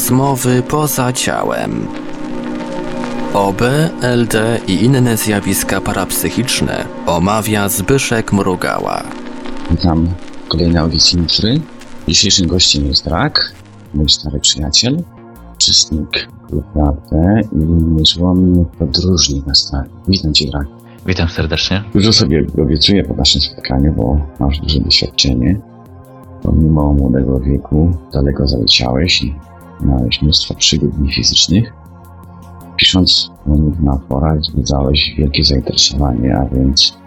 Rozmowy 0.00 0.62
poza 0.62 1.12
ciałem. 1.12 1.86
OB, 3.34 3.60
LD 4.02 4.60
i 4.66 4.84
inne 4.84 5.16
zjawiska 5.16 5.80
parapsychiczne 5.80 6.84
omawia 7.06 7.68
Zbyszek 7.68 8.32
Mrugała. 8.32 9.02
Witam 9.70 10.08
w 10.44 10.48
kolejnej 10.48 10.76
audycji 10.78 11.20
Nitry. 11.20 11.60
Dzisiejszym 12.08 12.46
gościem 12.46 12.86
jest 12.86 13.06
Rak, 13.06 13.52
mój 13.94 14.08
stary 14.08 14.40
przyjaciel, 14.40 15.02
uczestnik 15.54 16.28
naprawdę 16.52 17.40
i 17.52 17.56
niezłomny 17.96 18.64
podróżnik 18.78 19.46
na 19.46 19.54
stary. 19.54 19.88
Witam 20.08 20.34
Cię, 20.34 20.46
Rak. 20.54 20.66
Witam 21.06 21.28
serdecznie. 21.28 21.84
Dużo 21.94 22.12
sobie 22.12 22.46
obiecuję 22.62 23.04
po 23.04 23.14
naszym 23.14 23.40
spotkaniu, 23.40 23.92
bo 23.92 24.20
masz 24.38 24.58
duże 24.58 24.80
doświadczenie. 24.80 25.60
Pomimo 26.42 26.92
młodego 26.92 27.40
wieku 27.40 27.92
daleko 28.12 28.48
zaleciałeś 28.48 29.22
i 29.22 29.34
miałeś 29.82 30.22
mnóstwo 30.22 30.54
przygód 30.54 30.90
fizycznych. 31.10 31.72
Pisząc 32.76 33.30
o 33.46 33.56
nich 33.56 33.80
na 33.80 33.98
forach 34.08 34.38
wzbudzałeś 34.38 35.14
wielkie 35.18 35.44
zainteresowanie, 35.44 36.36
a 36.36 36.54
więc 36.54 36.98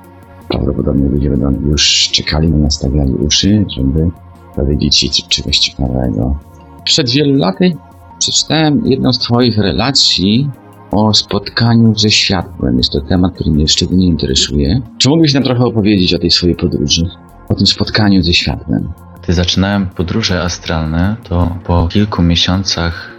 prawdopodobnie 0.50 1.10
ludzie 1.10 1.30
będą 1.30 1.70
już 1.70 2.10
czekali 2.12 2.52
na 2.52 2.58
nastawiali 2.58 3.14
uszy, 3.14 3.66
żeby 3.78 4.10
dowiedzieć 4.58 4.98
się 4.98 5.08
czegoś 5.30 5.60
ciekawego. 5.60 6.38
Przed 6.84 7.10
wielu 7.10 7.36
laty 7.36 7.76
przeczytałem 8.20 8.86
jedną 8.86 9.14
z 9.14 9.20
Twoich 9.20 9.58
relacji 9.58 10.50
o 10.92 11.14
spotkaniu 11.14 11.96
ze 11.96 12.10
światłem. 12.10 12.78
Jest 12.78 12.92
to 12.92 13.02
temat, 13.02 13.34
który 13.34 13.52
mnie 13.52 13.68
szczególnie 13.68 14.08
interesuje. 14.08 14.82
Czy 14.98 15.10
mógłbyś 15.10 15.34
nam 15.34 15.44
trochę 15.44 15.64
opowiedzieć 15.64 16.14
o 16.14 16.20
tej 16.20 16.32
swojej 16.32 16.56
podróży? 16.56 17.10
O 17.50 17.56
tym 17.56 17.68
spotkaniu 17.68 18.24
ze 18.24 18.34
światłem? 18.34 18.94
Gdy 19.24 19.34
zaczynałem 19.34 19.86
podróże 19.86 20.42
astralne, 20.42 21.16
to 21.24 21.58
po 21.64 21.88
kilku 21.88 22.22
miesiącach 22.22 23.13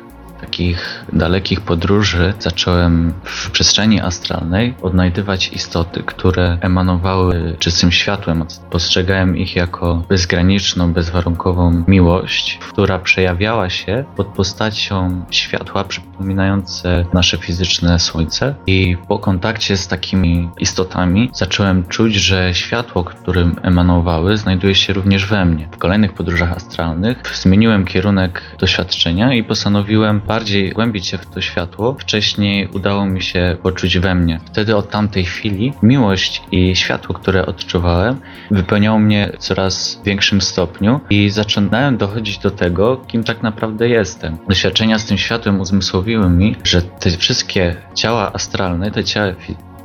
takich 0.45 1.05
dalekich 1.13 1.61
podróży 1.61 2.35
zacząłem 2.39 3.15
w 3.25 3.51
przestrzeni 3.51 4.01
astralnej 4.01 4.75
odnajdywać 4.83 5.49
istoty, 5.49 6.03
które 6.03 6.59
emanowały 6.61 7.57
czystym 7.59 7.93
światłem. 7.93 8.45
Postrzegałem 8.71 9.37
ich 9.37 9.57
jako 9.57 10.03
bezgraniczną, 10.09 10.93
bezwarunkową 10.93 11.85
miłość, 11.89 12.59
która 12.69 12.99
przejawiała 12.99 13.71
się 13.71 14.05
pod 14.17 14.27
postacią 14.27 15.25
światła 15.31 15.85
przypominające 15.85 17.05
nasze 17.13 17.39
fizyczne 17.39 17.99
słońce. 17.99 18.55
I 18.67 18.97
po 19.09 19.19
kontakcie 19.19 19.77
z 19.77 19.89
takimi 19.89 20.51
istotami 20.61 21.31
zacząłem 21.35 21.87
czuć, 21.87 22.15
że 22.15 22.55
światło, 22.55 23.05
którym 23.05 23.57
emanowały, 23.63 24.37
znajduje 24.37 24.75
się 24.75 24.93
również 24.93 25.27
we 25.27 25.45
mnie. 25.45 25.69
W 25.73 25.79
kolejnych 25.79 26.13
podróżach 26.13 26.53
astralnych 26.53 27.23
zmieniłem 27.35 27.85
kierunek 27.85 28.43
doświadczenia 28.59 29.35
i 29.35 29.45
postanowiłem 29.45 30.21
bardziej 30.35 30.73
głębić 30.73 31.07
się 31.07 31.19
w 31.19 31.27
to 31.27 31.41
światło, 31.41 31.97
wcześniej 31.99 32.69
udało 32.73 33.07
mi 33.07 33.23
się 33.23 33.57
poczuć 33.63 33.99
we 33.99 34.15
mnie. 34.15 34.41
Wtedy 34.47 34.77
od 34.77 34.91
tamtej 34.91 35.25
chwili 35.25 35.73
miłość 35.83 36.43
i 36.53 36.77
światło, 36.77 37.15
które 37.15 37.47
odczuwałem, 37.47 38.21
wypełniało 38.51 38.99
mnie 38.99 39.33
coraz 39.39 40.01
większym 40.05 40.41
stopniu 40.41 41.01
i 41.11 41.31
zaczynałem 41.31 41.97
dochodzić 41.97 42.39
do 42.39 42.51
tego, 42.51 42.97
kim 42.97 43.25
tak 43.25 43.43
naprawdę 43.43 43.89
jestem. 43.89 44.39
Doświadczenia 44.49 44.99
z 44.99 45.07
tym 45.07 45.19
światłem 45.19 45.61
uzmysłowiły 45.61 46.31
mi, 46.31 46.57
że 46.65 46.83
te 46.83 47.11
wszystkie 47.11 47.77
ciała 47.95 48.33
astralne, 48.33 48.91
te 48.91 49.05
ciała 49.05 49.33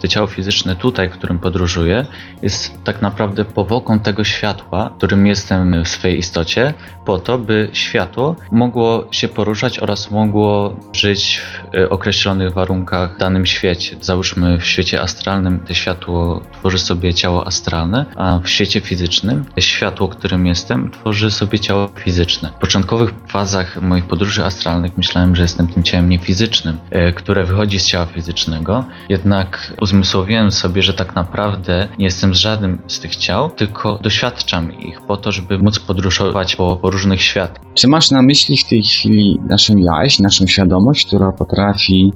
to 0.01 0.07
ciało 0.07 0.27
fizyczne 0.27 0.75
tutaj, 0.75 1.09
w 1.09 1.11
którym 1.11 1.39
podróżuję, 1.39 2.05
jest 2.41 2.83
tak 2.83 3.01
naprawdę 3.01 3.45
powłoką 3.45 3.99
tego 3.99 4.23
światła, 4.23 4.93
którym 4.97 5.27
jestem 5.27 5.83
w 5.83 5.87
swojej 5.87 6.17
istocie, 6.19 6.73
po 7.05 7.19
to, 7.19 7.37
by 7.37 7.69
światło 7.73 8.35
mogło 8.51 9.07
się 9.11 9.27
poruszać 9.27 9.79
oraz 9.79 10.11
mogło 10.11 10.75
żyć 10.93 11.41
w 11.41 11.75
e, 11.75 11.89
określonych 11.89 12.53
warunkach 12.53 13.15
w 13.15 13.19
danym 13.19 13.45
świecie. 13.45 13.97
Załóżmy 14.01 14.57
w 14.57 14.65
świecie 14.65 15.01
astralnym 15.01 15.59
to 15.59 15.73
światło 15.73 16.41
tworzy 16.53 16.79
sobie 16.79 17.13
ciało 17.13 17.47
astralne, 17.47 18.05
a 18.15 18.39
w 18.39 18.49
świecie 18.49 18.81
fizycznym 18.81 19.45
światło, 19.59 20.07
którym 20.07 20.47
jestem, 20.47 20.91
tworzy 20.91 21.31
sobie 21.31 21.59
ciało 21.59 21.89
fizyczne. 21.95 22.49
W 22.57 22.61
początkowych 22.61 23.09
fazach 23.27 23.81
moich 23.81 24.05
podróży 24.05 24.45
astralnych 24.45 24.97
myślałem, 24.97 25.35
że 25.35 25.41
jestem 25.41 25.67
tym 25.67 25.83
ciałem 25.83 26.09
niefizycznym, 26.09 26.77
e, 26.89 27.11
które 27.11 27.43
wychodzi 27.43 27.79
z 27.79 27.85
ciała 27.85 28.05
fizycznego, 28.05 28.85
jednak 29.09 29.73
uzmysłowiłem 29.89 30.51
sobie, 30.51 30.83
że 30.83 30.93
tak 30.93 31.15
naprawdę 31.15 31.87
nie 31.97 32.05
jestem 32.05 32.35
z 32.35 32.37
żadnym 32.37 32.81
z 32.87 32.99
tych 32.99 33.15
ciał, 33.15 33.49
tylko 33.49 33.99
doświadczam 34.01 34.79
ich 34.79 35.01
po 35.01 35.17
to, 35.17 35.31
żeby 35.31 35.59
móc 35.59 35.79
podróżować 35.79 36.55
po, 36.55 36.75
po 36.75 36.89
różnych 36.89 37.21
światach. 37.21 37.63
Czy 37.73 37.87
masz 37.87 38.11
na 38.11 38.21
myśli 38.21 38.57
w 38.57 38.69
tej 38.69 38.83
chwili 38.83 39.39
naszą 39.47 39.77
jaźń, 39.77 40.23
naszą 40.23 40.47
świadomość, 40.47 41.05
która 41.05 41.31
potrafi 41.31 42.13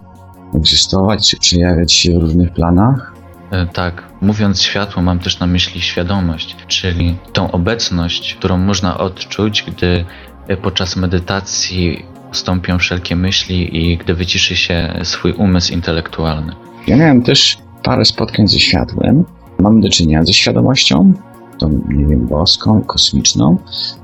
egzystować 0.55 1.29
czy 1.29 1.37
przejawiać 1.37 1.93
się 1.93 2.19
w 2.19 2.21
różnych 2.21 2.53
planach? 2.53 3.13
E, 3.51 3.65
tak, 3.65 4.03
mówiąc 4.21 4.61
światło, 4.61 5.01
mam 5.01 5.19
też 5.19 5.39
na 5.39 5.47
myśli 5.47 5.81
świadomość, 5.81 6.55
czyli 6.67 7.15
tą 7.33 7.51
obecność, 7.51 8.35
którą 8.35 8.57
można 8.57 8.97
odczuć, 8.97 9.63
gdy 9.67 10.05
e, 10.47 10.57
podczas 10.57 10.95
medytacji 10.95 12.05
ustąpią 12.31 12.77
wszelkie 12.77 13.15
myśli 13.15 13.77
i 13.77 13.97
gdy 13.97 14.13
wyciszy 14.13 14.55
się 14.55 14.93
swój 15.03 15.31
umysł 15.33 15.73
intelektualny. 15.73 16.53
Ja 16.87 16.95
miałem 16.95 17.21
też 17.21 17.62
parę 17.83 18.05
spotkań 18.05 18.47
ze 18.47 18.59
światłem. 18.59 19.25
Mamy 19.59 19.81
do 19.81 19.89
czynienia 19.89 20.23
ze 20.23 20.33
świadomością, 20.33 21.13
tą, 21.59 21.69
nie 21.89 22.05
wiem, 22.05 22.27
boską, 22.27 22.81
kosmiczną 22.81 23.57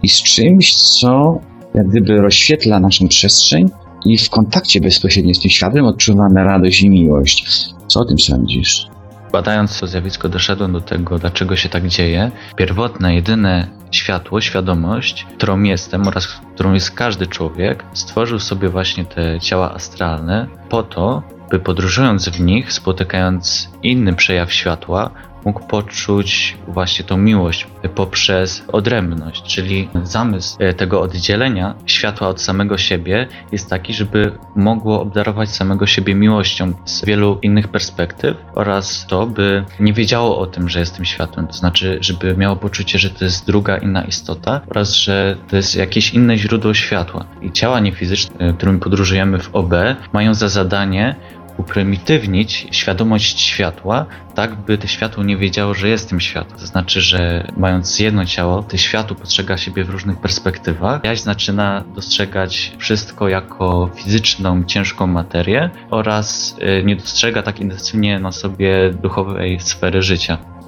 i 0.03 0.09
z 0.09 0.23
czymś, 0.23 0.75
co 0.75 1.39
jak 1.73 1.87
gdyby 1.87 2.21
rozświetla 2.21 2.79
naszą 2.79 3.07
przestrzeń 3.07 3.69
i 4.05 4.17
w 4.17 4.29
kontakcie 4.29 4.81
bezpośrednio 4.81 5.33
z 5.33 5.39
tym 5.39 5.51
światłem 5.51 5.85
odczuwamy 5.85 6.43
radość 6.43 6.81
i 6.81 6.89
miłość. 6.89 7.45
Co 7.87 7.99
o 7.99 8.05
tym 8.05 8.19
sądzisz? 8.19 8.87
Badając 9.31 9.79
to 9.79 9.87
zjawisko, 9.87 10.29
doszedłem 10.29 10.73
do 10.73 10.81
tego, 10.81 11.19
dlaczego 11.19 11.55
się 11.55 11.69
tak 11.69 11.87
dzieje. 11.87 12.31
Pierwotne, 12.55 13.15
jedyne 13.15 13.67
światło, 13.91 14.41
świadomość, 14.41 15.25
którą 15.37 15.63
jestem 15.63 16.07
oraz 16.07 16.27
którą 16.27 16.73
jest 16.73 16.91
każdy 16.91 17.27
człowiek, 17.27 17.83
stworzył 17.93 18.39
sobie 18.39 18.69
właśnie 18.69 19.05
te 19.05 19.39
ciała 19.39 19.73
astralne 19.73 20.47
po 20.69 20.83
to, 20.83 21.23
by 21.51 21.59
podróżując 21.59 22.29
w 22.29 22.41
nich, 22.41 22.73
spotykając 22.73 23.69
inny 23.83 24.13
przejaw 24.13 24.53
światła, 24.53 25.09
mógł 25.45 25.67
poczuć 25.67 26.57
właśnie 26.67 27.05
tą 27.05 27.17
miłość 27.17 27.67
poprzez 27.95 28.63
odrębność, 28.67 29.43
czyli 29.43 29.89
zamysł 30.03 30.57
e, 30.59 30.73
tego 30.73 31.01
oddzielenia 31.01 31.75
światła 31.85 32.27
od 32.27 32.41
samego 32.41 32.77
siebie 32.77 33.27
jest 33.51 33.69
taki, 33.69 33.93
żeby 33.93 34.31
mogło 34.55 35.01
obdarować 35.01 35.49
samego 35.49 35.85
siebie 35.87 36.15
miłością 36.15 36.73
z 36.85 37.05
wielu 37.05 37.39
innych 37.41 37.67
perspektyw 37.67 38.37
oraz 38.55 39.05
to, 39.07 39.27
by 39.27 39.63
nie 39.79 39.93
wiedziało 39.93 40.39
o 40.39 40.45
tym, 40.45 40.69
że 40.69 40.79
jestem 40.79 41.05
światłem, 41.05 41.47
to 41.47 41.53
znaczy, 41.53 41.97
żeby 42.01 42.37
miało 42.37 42.55
poczucie, 42.55 42.99
że 42.99 43.09
to 43.09 43.25
jest 43.25 43.45
druga 43.45 43.77
inna 43.77 44.03
istota 44.03 44.61
oraz, 44.67 44.93
że 44.93 45.37
to 45.49 45.55
jest 45.55 45.75
jakieś 45.75 46.13
inne 46.13 46.37
źródło 46.37 46.73
światła. 46.73 47.25
I 47.41 47.51
ciała 47.51 47.79
niefizyczne, 47.79 48.35
e, 48.39 48.53
którymi 48.53 48.79
podróżujemy 48.79 49.39
w 49.39 49.55
OB, 49.55 49.73
mają 50.13 50.33
za 50.33 50.49
zadanie 50.49 51.15
uprymitywnić 51.59 52.67
świadomość 52.71 53.41
światła, 53.41 54.05
tak 54.35 54.55
by 54.55 54.77
to 54.77 54.87
światło 54.87 55.23
nie 55.23 55.37
wiedziało, 55.37 55.73
że 55.73 55.89
jest 55.89 56.09
tym 56.09 56.19
światłem. 56.19 56.59
To 56.59 56.65
znaczy, 56.65 57.01
że 57.01 57.47
mając 57.57 57.99
jedno 57.99 58.25
ciało, 58.25 58.63
to 58.63 58.77
światło 58.77 59.15
postrzega 59.15 59.57
siebie 59.57 59.83
w 59.83 59.89
różnych 59.89 60.17
perspektywach. 60.17 61.03
Jaś 61.03 61.21
zaczyna 61.21 61.83
dostrzegać 61.95 62.71
wszystko 62.77 63.29
jako 63.29 63.89
fizyczną, 63.95 64.63
ciężką 64.63 65.07
materię 65.07 65.69
oraz 65.89 66.55
y, 66.79 66.83
nie 66.83 66.95
dostrzega 66.95 67.43
tak 67.43 67.59
intensywnie 67.59 68.19
na 68.19 68.31
sobie 68.31 68.93
duchowej 68.93 69.59
sfery 69.59 70.01
życia. 70.01 70.58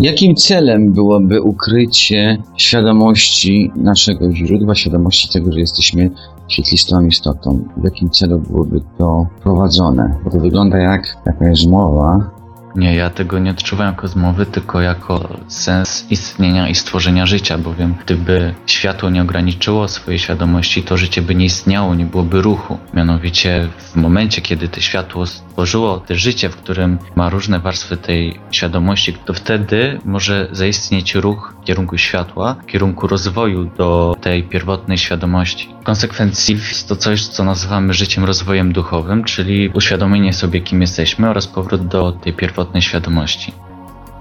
Jakim 0.00 0.34
celem 0.36 0.92
byłoby 0.92 1.42
ukrycie 1.42 2.38
świadomości 2.56 3.72
naszego 3.76 4.32
źródła, 4.32 4.74
świadomości 4.74 5.28
tego, 5.32 5.52
że 5.52 5.60
jesteśmy 5.60 6.10
świetlistą 6.48 7.06
istotą? 7.06 7.64
W 7.76 7.84
jakim 7.84 8.10
celu 8.10 8.38
byłoby 8.38 8.80
to 8.98 9.26
prowadzone? 9.42 10.16
Bo 10.24 10.30
to 10.30 10.40
wygląda 10.40 10.78
jak 10.78 11.16
jakaś 11.26 11.66
mowa, 11.66 12.30
nie, 12.76 12.94
ja 12.94 13.10
tego 13.10 13.38
nie 13.38 13.50
odczuwałem 13.50 13.94
jako 13.94 14.08
zmowy, 14.08 14.46
tylko 14.46 14.80
jako 14.80 15.28
sens 15.48 16.06
istnienia 16.10 16.68
i 16.68 16.74
stworzenia 16.74 17.26
życia, 17.26 17.58
bowiem 17.58 17.94
gdyby 18.04 18.54
światło 18.66 19.10
nie 19.10 19.22
ograniczyło 19.22 19.88
swojej 19.88 20.18
świadomości, 20.18 20.82
to 20.82 20.96
życie 20.96 21.22
by 21.22 21.34
nie 21.34 21.44
istniało, 21.44 21.94
nie 21.94 22.04
byłoby 22.04 22.42
ruchu. 22.42 22.78
Mianowicie 22.94 23.68
w 23.78 23.96
momencie, 23.96 24.42
kiedy 24.42 24.68
to 24.68 24.80
światło 24.80 25.26
stworzyło 25.26 26.00
to 26.00 26.14
życie, 26.14 26.48
w 26.48 26.56
którym 26.56 26.98
ma 27.16 27.30
różne 27.30 27.60
warstwy 27.60 27.96
tej 27.96 28.40
świadomości, 28.50 29.12
to 29.12 29.34
wtedy 29.34 30.00
może 30.04 30.48
zaistnieć 30.52 31.14
ruch 31.14 31.54
w 31.62 31.64
kierunku 31.64 31.98
światła, 31.98 32.54
w 32.62 32.66
kierunku 32.66 33.06
rozwoju 33.06 33.70
do 33.78 34.16
tej 34.20 34.42
pierwotnej 34.42 34.98
świadomości. 34.98 35.68
W 35.80 35.84
konsekwencji 35.84 36.54
jest 36.54 36.88
to 36.88 36.96
coś, 36.96 37.26
co 37.26 37.44
nazywamy 37.44 37.94
życiem 37.94 38.24
rozwojem 38.24 38.72
duchowym, 38.72 39.24
czyli 39.24 39.68
uświadomienie 39.68 40.32
sobie, 40.32 40.60
kim 40.60 40.80
jesteśmy 40.80 41.30
oraz 41.30 41.46
powrót 41.46 41.86
do 41.86 42.12
tej 42.12 42.32
pierwotnej 42.32 42.61
świadomości. 42.80 43.52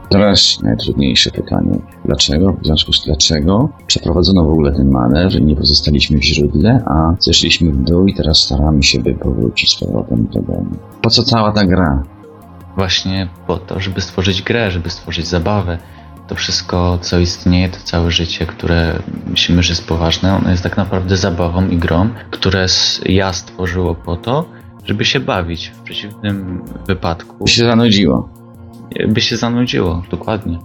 Teraz 0.09 0.59
najtrudniejsze 0.63 1.31
pytanie. 1.31 1.79
Dlaczego? 2.05 2.53
W 2.53 2.65
związku 2.65 2.93
z 2.93 3.05
dlaczego 3.05 3.69
przeprowadzono 3.87 4.45
w 4.45 4.49
ogóle 4.49 4.71
ten 4.71 4.89
manewr, 4.89 5.41
nie 5.41 5.55
pozostaliśmy 5.55 6.17
w 6.17 6.23
źródle, 6.23 6.83
a 6.85 7.15
zeszliśmy 7.19 7.71
w 7.71 7.83
dół 7.83 8.05
i 8.05 8.13
teraz 8.13 8.37
staramy 8.37 8.83
się, 8.83 8.99
by 8.99 9.13
powrócić 9.13 9.71
z 9.71 9.79
powrotem 9.79 10.27
do 10.33 10.41
domu. 10.41 10.75
Po 11.01 11.09
co 11.09 11.23
cała 11.23 11.51
ta 11.51 11.65
gra? 11.65 12.03
Właśnie 12.77 13.27
po 13.47 13.57
to, 13.57 13.79
żeby 13.79 14.01
stworzyć 14.01 14.41
grę, 14.41 14.71
żeby 14.71 14.89
stworzyć 14.89 15.27
zabawę. 15.27 15.77
To 16.27 16.35
wszystko, 16.35 16.97
co 17.01 17.19
istnieje, 17.19 17.69
to 17.69 17.77
całe 17.83 18.11
życie, 18.11 18.45
które 18.45 18.99
myślimy, 19.27 19.63
że 19.63 19.71
jest 19.71 19.87
poważne, 19.87 20.35
ono 20.35 20.49
jest 20.49 20.63
tak 20.63 20.77
naprawdę 20.77 21.17
zabawą 21.17 21.69
i 21.69 21.77
grą, 21.77 22.09
które 22.31 22.65
ja 23.05 23.33
stworzyło 23.33 23.95
po 23.95 24.15
to, 24.15 24.45
żeby 24.83 25.05
się 25.05 25.19
bawić. 25.19 25.67
W 25.67 25.81
przeciwnym 25.81 26.63
wypadku 26.87 27.47
się 27.47 27.65
zanudziło. 27.65 28.29
By 29.07 29.21
się 29.21 29.37
zanudziło, 29.37 30.03
dokładnie. 30.11 30.59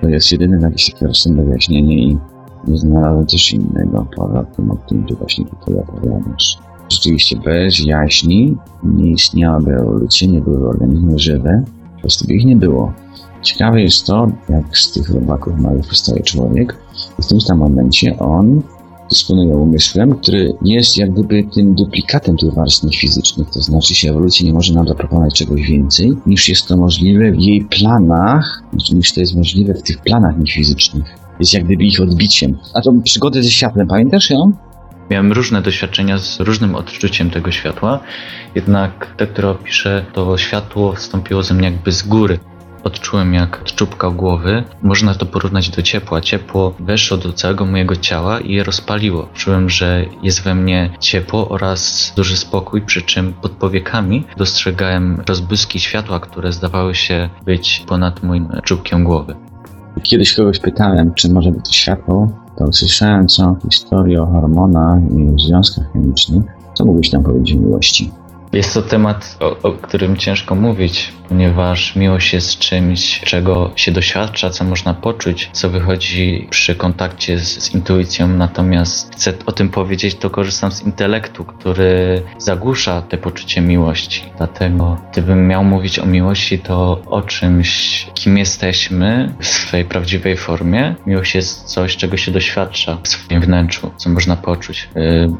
To 0.00 0.08
jest 0.08 0.32
jedyne 0.32 0.58
jakieś 0.60 0.92
takie 0.92 1.06
rozsądne 1.06 1.44
wyjaśnienie 1.44 1.98
i 1.98 2.18
nie 2.66 2.78
znalazłem 2.78 3.26
też 3.26 3.52
innego 3.52 4.06
poza 4.16 4.44
tym, 4.44 4.70
o 4.70 4.76
którym 4.76 5.04
ty 5.04 5.14
właśnie 5.14 5.44
tutaj 5.44 5.74
opowiadasz. 5.74 6.58
Rzeczywiście 6.88 7.36
bez 7.36 7.78
jaźni 7.78 8.56
nie 8.82 9.10
istniałaby 9.10 9.74
ewolucja, 9.74 10.28
nie 10.28 10.40
były 10.40 10.68
organizmy 10.68 11.18
żywe, 11.18 11.64
po 11.94 12.00
prostu 12.00 12.26
by 12.26 12.34
ich 12.34 12.44
nie 12.44 12.56
było. 12.56 12.92
Ciekawe 13.42 13.82
jest 13.82 14.06
to, 14.06 14.30
jak 14.48 14.78
z 14.78 14.92
tych 14.92 15.10
robaków 15.10 15.60
małych 15.60 15.86
powstaje 15.86 16.22
człowiek. 16.22 16.76
W 17.22 17.26
tym 17.26 17.40
samym 17.40 17.62
momencie 17.62 18.18
on 18.18 18.62
dysponuje 19.10 19.56
umysłem, 19.56 20.18
który 20.18 20.52
jest 20.62 20.96
jak 20.96 21.12
gdyby 21.12 21.44
tym 21.54 21.74
duplikatem 21.74 22.36
tych 22.36 22.54
warstw 22.54 22.96
fizycznych. 22.96 23.50
To 23.50 23.62
znaczy 23.62 23.94
się 23.94 24.10
ewolucja 24.10 24.46
nie 24.46 24.52
może 24.52 24.74
nam 24.74 24.88
zaproponować 24.88 25.34
czegoś 25.34 25.62
więcej, 25.62 26.12
niż 26.26 26.48
jest 26.48 26.66
to 26.66 26.76
możliwe 26.76 27.32
w 27.32 27.40
jej 27.40 27.64
planach, 27.64 28.62
niż 28.92 29.12
to 29.12 29.20
jest 29.20 29.36
możliwe 29.36 29.74
w 29.74 29.82
tych 29.82 29.98
planach 29.98 30.38
niefizycznych. 30.38 31.04
Jest 31.40 31.54
jak 31.54 31.64
gdyby 31.64 31.84
ich 31.84 32.00
odbiciem. 32.00 32.58
A 32.74 32.80
to 32.80 32.92
przygodę 33.04 33.42
ze 33.42 33.50
światłem, 33.50 33.88
pamiętasz 33.88 34.30
ją? 34.30 34.52
Miałem 35.10 35.32
różne 35.32 35.62
doświadczenia 35.62 36.18
z 36.18 36.40
różnym 36.40 36.74
odczuciem 36.74 37.30
tego 37.30 37.50
światła, 37.50 38.00
jednak 38.54 39.14
te, 39.16 39.26
które 39.26 39.50
opiszę, 39.50 40.04
to 40.12 40.38
światło 40.38 40.92
wstąpiło 40.92 41.42
ze 41.42 41.54
mnie 41.54 41.64
jakby 41.64 41.92
z 41.92 42.02
góry. 42.02 42.38
Odczułem 42.84 43.34
jak 43.34 43.60
od 43.60 43.74
czubka 43.74 44.10
głowy. 44.10 44.64
Można 44.82 45.14
to 45.14 45.26
porównać 45.26 45.70
do 45.70 45.82
ciepła. 45.82 46.20
Ciepło 46.20 46.74
weszło 46.80 47.16
do 47.16 47.32
całego 47.32 47.66
mojego 47.66 47.96
ciała 47.96 48.40
i 48.40 48.52
je 48.52 48.64
rozpaliło. 48.64 49.28
Czułem, 49.34 49.70
że 49.70 50.04
jest 50.22 50.42
we 50.42 50.54
mnie 50.54 50.90
ciepło 51.00 51.48
oraz 51.48 52.12
duży 52.16 52.36
spokój, 52.36 52.82
przy 52.82 53.02
czym 53.02 53.32
pod 53.32 53.52
powiekami 53.52 54.24
dostrzegałem 54.36 55.22
rozbłyski 55.28 55.80
światła, 55.80 56.20
które 56.20 56.52
zdawały 56.52 56.94
się 56.94 57.28
być 57.44 57.84
ponad 57.86 58.22
moim 58.22 58.48
czubkiem 58.64 59.04
głowy. 59.04 59.34
Kiedyś 60.02 60.34
kogoś 60.34 60.58
pytałem, 60.58 61.14
czy 61.14 61.32
może 61.32 61.50
być 61.50 61.76
światło, 61.76 62.32
to 62.58 62.64
usłyszałem 62.64 63.28
całą 63.28 63.56
historię 63.70 64.22
o 64.22 64.26
hormonach 64.26 65.00
i 65.02 65.42
związkach 65.46 65.92
chemicznych. 65.92 66.42
Co 66.74 66.84
mógłbyś 66.84 67.12
nam 67.12 67.22
powiedzieć 67.22 67.56
o 67.56 67.60
miłości? 67.60 68.10
Jest 68.52 68.74
to 68.74 68.82
temat, 68.82 69.36
o, 69.40 69.68
o 69.68 69.72
którym 69.72 70.16
ciężko 70.16 70.54
mówić, 70.54 71.12
ponieważ 71.28 71.96
miłość 71.96 72.32
jest 72.32 72.58
czymś, 72.58 73.20
czego 73.20 73.70
się 73.76 73.92
doświadcza, 73.92 74.50
co 74.50 74.64
można 74.64 74.94
poczuć, 74.94 75.50
co 75.52 75.70
wychodzi 75.70 76.48
przy 76.50 76.74
kontakcie 76.74 77.38
z, 77.38 77.62
z 77.62 77.74
intuicją. 77.74 78.28
Natomiast 78.28 79.14
chcę 79.14 79.32
o 79.46 79.52
tym 79.52 79.68
powiedzieć, 79.68 80.14
to 80.14 80.30
korzystam 80.30 80.72
z 80.72 80.82
intelektu, 80.82 81.44
który 81.44 82.22
zagłusza 82.38 83.02
te 83.02 83.18
poczucie 83.18 83.60
miłości. 83.60 84.22
Dlatego, 84.36 84.96
gdybym 85.12 85.46
miał 85.46 85.64
mówić 85.64 85.98
o 85.98 86.06
miłości, 86.06 86.58
to 86.58 87.02
o 87.06 87.22
czymś, 87.22 88.06
kim 88.14 88.38
jesteśmy 88.38 89.34
w 89.40 89.46
swojej 89.46 89.84
prawdziwej 89.84 90.36
formie. 90.36 90.94
Miłość 91.06 91.34
jest 91.34 91.64
coś, 91.64 91.96
czego 91.96 92.16
się 92.16 92.32
doświadcza 92.32 92.98
w 93.02 93.08
swoim 93.08 93.40
wnętrzu, 93.40 93.90
co 93.96 94.10
można 94.10 94.36
poczuć. 94.36 94.88
Yy, 94.94 95.32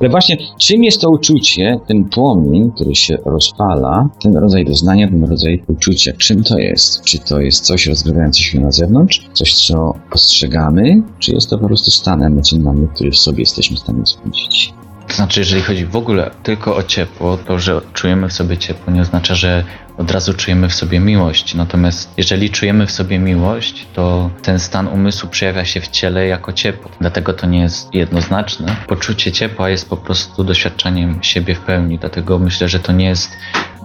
Ale 0.00 0.08
właśnie, 0.08 0.36
czym 0.58 0.84
jest 0.84 1.00
to 1.00 1.10
uczucie, 1.10 1.78
ten 1.88 2.04
płomień, 2.04 2.53
który 2.74 2.94
się 2.94 3.18
rozpala, 3.24 4.08
ten 4.22 4.36
rodzaj 4.36 4.64
doznania, 4.64 5.08
ten 5.08 5.24
rodzaj 5.24 5.62
uczucia? 5.68 6.12
Czym 6.18 6.44
to 6.44 6.58
jest? 6.58 7.04
Czy 7.04 7.18
to 7.18 7.40
jest 7.40 7.64
coś 7.64 7.86
rozgrywające 7.86 8.40
się 8.40 8.60
na 8.60 8.72
zewnątrz? 8.72 9.28
Coś, 9.32 9.66
co 9.66 9.94
postrzegamy? 10.10 11.02
Czy 11.18 11.32
jest 11.34 11.50
to 11.50 11.58
po 11.58 11.66
prostu 11.66 11.90
stan 11.90 12.22
emocjonalny, 12.22 12.88
który 12.94 13.10
w 13.10 13.18
sobie 13.18 13.40
jesteśmy 13.40 13.76
w 13.76 13.80
stanie 13.80 14.02
wzbudzić? 14.02 14.74
To 15.14 15.16
znaczy, 15.16 15.40
jeżeli 15.40 15.62
chodzi 15.62 15.86
w 15.86 15.96
ogóle 15.96 16.30
tylko 16.42 16.76
o 16.76 16.82
ciepło, 16.82 17.36
to 17.36 17.58
że 17.58 17.80
czujemy 17.92 18.28
w 18.28 18.32
sobie 18.32 18.56
ciepło 18.58 18.92
nie 18.92 19.00
oznacza, 19.00 19.34
że 19.34 19.64
od 19.96 20.10
razu 20.10 20.34
czujemy 20.34 20.68
w 20.68 20.74
sobie 20.74 21.00
miłość. 21.00 21.54
Natomiast 21.54 22.14
jeżeli 22.16 22.50
czujemy 22.50 22.86
w 22.86 22.90
sobie 22.90 23.18
miłość, 23.18 23.86
to 23.94 24.30
ten 24.42 24.58
stan 24.58 24.88
umysłu 24.88 25.28
przejawia 25.28 25.64
się 25.64 25.80
w 25.80 25.88
ciele 25.88 26.26
jako 26.26 26.52
ciepło. 26.52 26.90
Dlatego 27.00 27.32
to 27.32 27.46
nie 27.46 27.60
jest 27.60 27.94
jednoznaczne. 27.94 28.76
Poczucie 28.88 29.32
ciepła 29.32 29.68
jest 29.70 29.88
po 29.88 29.96
prostu 29.96 30.44
doświadczeniem 30.44 31.22
siebie 31.22 31.54
w 31.54 31.60
pełni. 31.60 31.98
Dlatego 31.98 32.38
myślę, 32.38 32.68
że 32.68 32.80
to 32.80 32.92
nie 32.92 33.06
jest 33.06 33.30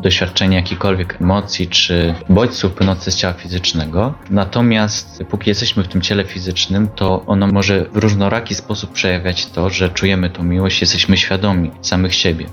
doświadczenie 0.02 0.56
jakichkolwiek 0.56 1.18
emocji 1.22 1.68
czy 1.68 2.16
bodźców 2.30 2.74
płynących 2.74 3.14
z 3.14 3.18
ciała 3.18 3.34
fizycznego. 3.34 4.14
Natomiast 4.30 5.24
póki 5.30 5.50
jesteśmy 5.50 5.84
w 5.84 5.88
tym 5.88 6.02
ciele 6.02 6.24
fizycznym, 6.24 6.88
to 6.96 7.26
ono 7.26 7.48
może 7.48 7.86
w 7.94 7.98
różnoraki 7.98 8.56
sposób 8.56 8.92
przejawiać 8.92 9.46
to, 9.46 9.70
że 9.70 9.90
czujemy 9.90 10.30
tą 10.30 10.44
miłość, 10.44 10.82
jesteśmy 10.82 11.18
świadomi 11.18 11.72
samych 11.82 12.14
siebie. 12.14 12.46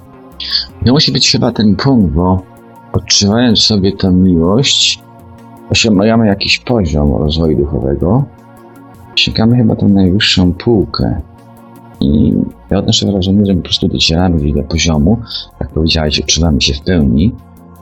To 0.86 0.92
musi 0.92 1.12
być 1.12 1.32
chyba 1.32 1.52
ten 1.52 1.76
punkt, 1.76 2.14
bo 2.14 2.42
odczuwając 2.92 3.60
sobie 3.60 3.92
tę 3.92 4.10
miłość, 4.10 5.00
osiągamy 5.70 6.26
jakiś 6.26 6.58
poziom 6.58 7.16
rozwoju 7.16 7.56
duchowego, 7.56 8.24
sięgamy 9.16 9.56
chyba 9.56 9.76
tą 9.76 9.88
najwyższą 9.88 10.52
półkę. 10.52 11.20
I 12.00 12.32
ja 12.70 12.78
odnoszę 12.78 13.12
wrażenie, 13.12 13.46
że 13.46 13.54
po 13.54 13.62
prostu 13.62 13.88
docieramy 13.88 14.52
do 14.52 14.62
poziomu, 14.62 15.18
jak 15.60 15.70
powiedziałeś, 15.70 16.20
odczuwamy 16.20 16.60
się 16.60 16.74
w 16.74 16.80
pełni, 16.80 17.34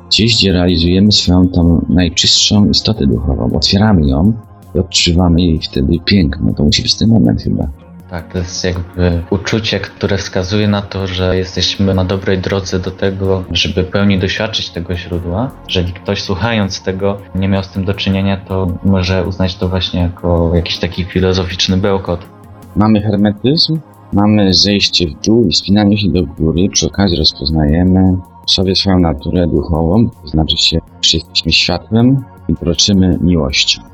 gdzieś 0.08 0.34
gdzie 0.34 0.52
realizujemy 0.52 1.12
swoją 1.12 1.48
tą 1.48 1.84
najczystszą 1.88 2.66
istotę 2.66 3.06
duchową, 3.06 3.50
otwieramy 3.56 4.06
ją 4.06 4.32
i 4.74 4.78
odczuwamy 4.78 5.40
jej 5.40 5.60
wtedy 5.60 5.98
piękno. 6.04 6.54
To 6.54 6.64
musi 6.64 6.82
być 6.82 6.94
ten 6.94 7.08
moment 7.08 7.42
chyba. 7.42 7.68
Tak, 8.10 8.32
to 8.32 8.38
jest 8.38 8.64
jakby 8.64 9.22
uczucie, 9.30 9.80
które 9.80 10.18
wskazuje 10.18 10.68
na 10.68 10.82
to, 10.82 11.06
że 11.06 11.36
jesteśmy 11.36 11.94
na 11.94 12.04
dobrej 12.04 12.38
drodze 12.38 12.78
do 12.78 12.90
tego, 12.90 13.44
żeby 13.50 13.84
pełni 13.84 14.18
doświadczyć 14.18 14.70
tego 14.70 14.96
źródła. 14.96 15.50
Jeżeli 15.68 15.92
ktoś 15.92 16.22
słuchając 16.22 16.82
tego 16.82 17.18
nie 17.34 17.48
miał 17.48 17.62
z 17.62 17.68
tym 17.68 17.84
do 17.84 17.94
czynienia, 17.94 18.36
to 18.36 18.66
może 18.84 19.24
uznać 19.26 19.56
to 19.56 19.68
właśnie 19.68 20.00
jako 20.00 20.52
jakiś 20.54 20.78
taki 20.78 21.04
filozoficzny 21.04 21.76
bełkot. 21.76 22.20
Mamy 22.76 23.00
hermetyzm, 23.00 23.78
mamy 24.14 24.54
zejście 24.54 25.06
w 25.06 25.26
dół 25.26 25.46
i 25.46 25.54
spinanie 25.54 25.98
się 25.98 26.08
do 26.08 26.26
góry. 26.26 26.68
Przy 26.72 26.86
okazji 26.86 27.18
rozpoznajemy 27.18 28.16
w 28.46 28.50
sobie 28.50 28.76
swoją 28.76 28.98
naturę 28.98 29.46
duchową, 29.46 30.10
to 30.22 30.28
znaczy 30.28 30.56
się, 30.56 30.78
że 31.02 31.18
jesteśmy 31.18 31.52
światłem 31.52 32.24
i 32.48 32.54
kroczymy 32.54 33.18
miłością. 33.20 33.93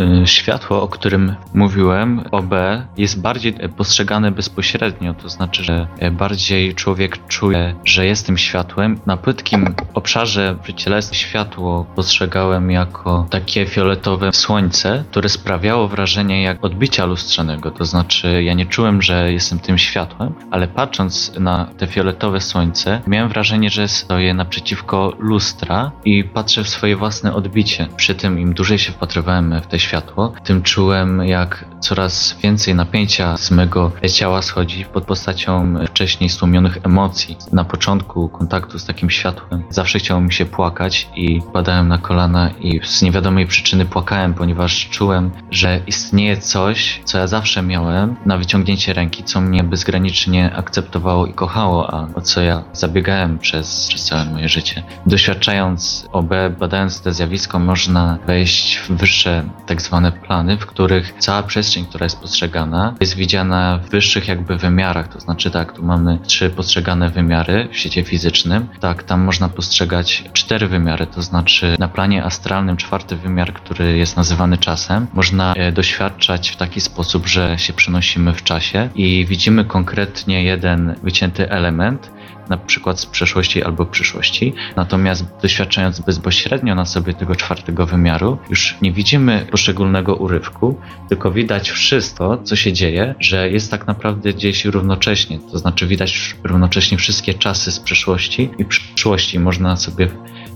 Y, 0.00 0.26
Światło, 0.26 0.82
o 0.82 0.88
którym 0.88 1.34
mówiłem, 1.54 2.24
OB, 2.30 2.54
jest 2.96 3.20
bardziej 3.20 3.54
e, 3.58 3.68
postrzegane 3.68 4.30
bezpośrednio, 4.30 5.14
to 5.14 5.28
znaczy, 5.28 5.64
że 5.64 5.86
e, 5.98 6.10
bardziej 6.10 6.74
człowiek 6.74 7.26
czuje, 7.26 7.74
że 7.84 8.06
jestem 8.06 8.38
światłem. 8.38 9.00
Na 9.06 9.16
płytkim 9.16 9.74
obszarze 9.94 10.56
cielesnym 10.76 11.14
światło 11.14 11.86
postrzegałem 11.96 12.70
jako 12.70 13.26
takie 13.30 13.66
fioletowe 13.66 14.32
słońce, 14.32 15.04
które 15.10 15.28
sprawiało 15.28 15.88
wrażenie 15.88 16.42
jak 16.42 16.64
odbicia 16.64 17.06
lustrzanego, 17.06 17.70
to 17.70 17.84
znaczy 17.84 18.42
ja 18.42 18.54
nie 18.54 18.66
czułem, 18.66 19.02
że 19.02 19.32
jestem 19.32 19.58
tym 19.58 19.78
światłem, 19.78 20.34
ale 20.50 20.68
patrząc 20.68 21.32
na 21.40 21.64
te 21.78 21.86
fioletowe 21.86 22.40
słońce, 22.40 23.00
miałem 23.06 23.28
wrażenie, 23.28 23.70
że 23.70 23.88
stoję 23.88 24.34
naprzeciwko 24.34 25.12
lustra 25.18 25.92
i 26.04 26.24
patrzę 26.24 26.64
w 26.64 26.68
swoje 26.68 26.96
własne 26.96 27.34
odbicie. 27.34 27.88
Przy 27.96 28.14
tym 28.14 28.38
im 28.38 28.54
dłużej 28.54 28.78
się 28.78 28.92
wpatrywałem 28.92 29.60
w 29.60 29.66
te 29.66 29.78
światło, 29.88 30.32
tym 30.44 30.62
czułem 30.62 31.24
jak 31.24 31.64
coraz 31.80 32.36
więcej 32.42 32.74
napięcia 32.74 33.36
z 33.36 33.50
mego 33.50 33.92
ciała 34.12 34.42
schodzi 34.42 34.84
pod 34.84 35.04
postacią 35.04 35.74
wcześniej 35.86 36.30
stłumionych 36.30 36.78
emocji. 36.82 37.36
Na 37.52 37.64
początku 37.64 38.28
kontaktu 38.28 38.78
z 38.78 38.84
takim 38.84 39.10
światłem 39.10 39.62
zawsze 39.70 39.98
chciało 39.98 40.20
mi 40.20 40.32
się 40.32 40.46
płakać 40.46 41.08
i 41.16 41.40
padałem 41.52 41.88
na 41.88 41.98
kolana 41.98 42.50
i 42.50 42.80
z 42.84 43.02
niewiadomej 43.02 43.46
przyczyny 43.46 43.84
płakałem, 43.84 44.34
ponieważ 44.34 44.88
czułem, 44.90 45.30
że 45.50 45.80
istnieje 45.86 46.36
coś, 46.36 47.00
co 47.04 47.18
ja 47.18 47.26
zawsze 47.26 47.62
miałem 47.62 48.16
na 48.26 48.38
wyciągnięcie 48.38 48.92
ręki, 48.92 49.24
co 49.24 49.40
mnie 49.40 49.64
bezgranicznie 49.64 50.56
akceptowało 50.56 51.26
i 51.26 51.34
kochało, 51.34 51.94
a 51.94 52.08
o 52.14 52.20
co 52.20 52.40
ja 52.40 52.64
zabiegałem 52.72 53.38
przez, 53.38 53.86
przez 53.88 54.04
całe 54.04 54.24
moje 54.24 54.48
życie. 54.48 54.82
Doświadczając 55.06 56.06
OB, 56.12 56.30
badając 56.58 57.00
to 57.00 57.12
zjawisko, 57.12 57.58
można 57.58 58.18
wejść 58.26 58.76
w 58.78 58.90
wyższe 58.90 59.44
tak 59.66 59.77
tak 59.78 59.82
zwane 59.86 60.12
plany, 60.12 60.56
w 60.56 60.66
których 60.66 61.12
cała 61.18 61.42
przestrzeń, 61.42 61.84
która 61.86 62.04
jest 62.04 62.20
postrzegana, 62.20 62.94
jest 63.00 63.16
widziana 63.16 63.78
w 63.78 63.90
wyższych 63.90 64.28
jakby 64.28 64.56
wymiarach. 64.56 65.08
To 65.08 65.20
znaczy 65.20 65.50
tak, 65.50 65.72
tu 65.72 65.82
mamy 65.82 66.18
trzy 66.26 66.50
postrzegane 66.50 67.10
wymiary 67.10 67.68
w 67.72 67.76
świecie 67.76 68.04
fizycznym. 68.04 68.68
Tak, 68.80 69.02
tam 69.02 69.20
można 69.20 69.48
postrzegać 69.48 70.24
cztery 70.32 70.68
wymiary, 70.68 71.06
to 71.06 71.22
znaczy 71.22 71.76
na 71.78 71.88
planie 71.88 72.24
astralnym 72.24 72.76
czwarty 72.76 73.16
wymiar, 73.16 73.52
który 73.52 73.96
jest 73.96 74.16
nazywany 74.16 74.58
czasem, 74.58 75.06
można 75.12 75.54
doświadczać 75.72 76.50
w 76.50 76.56
taki 76.56 76.80
sposób, 76.80 77.26
że 77.26 77.58
się 77.58 77.72
przenosimy 77.72 78.32
w 78.32 78.42
czasie 78.42 78.88
i 78.94 79.26
widzimy 79.28 79.64
konkretnie 79.64 80.44
jeden 80.44 80.94
wycięty 81.02 81.50
element, 81.50 82.10
na 82.48 82.56
przykład 82.56 83.00
z 83.00 83.06
przeszłości 83.06 83.62
albo 83.64 83.86
przyszłości. 83.86 84.54
Natomiast 84.76 85.24
doświadczając 85.42 86.00
bezpośrednio 86.00 86.74
na 86.74 86.84
sobie 86.84 87.14
tego 87.14 87.36
czwartego 87.36 87.86
wymiaru, 87.86 88.38
już 88.50 88.76
nie 88.82 88.92
widzimy 88.92 89.46
poszczególnego 89.50 90.16
urywku, 90.16 90.80
tylko 91.08 91.30
widać 91.30 91.70
wszystko, 91.70 92.38
co 92.44 92.56
się 92.56 92.72
dzieje, 92.72 93.14
że 93.20 93.50
jest 93.50 93.70
tak 93.70 93.86
naprawdę 93.86 94.52
się 94.52 94.70
równocześnie. 94.70 95.38
To 95.52 95.58
znaczy 95.58 95.86
widać 95.86 96.36
równocześnie 96.44 96.98
wszystkie 96.98 97.34
czasy 97.34 97.72
z 97.72 97.80
przeszłości 97.80 98.50
i 98.58 98.64
przyszłości. 98.64 99.38
Można 99.38 99.76
sobie 99.76 100.08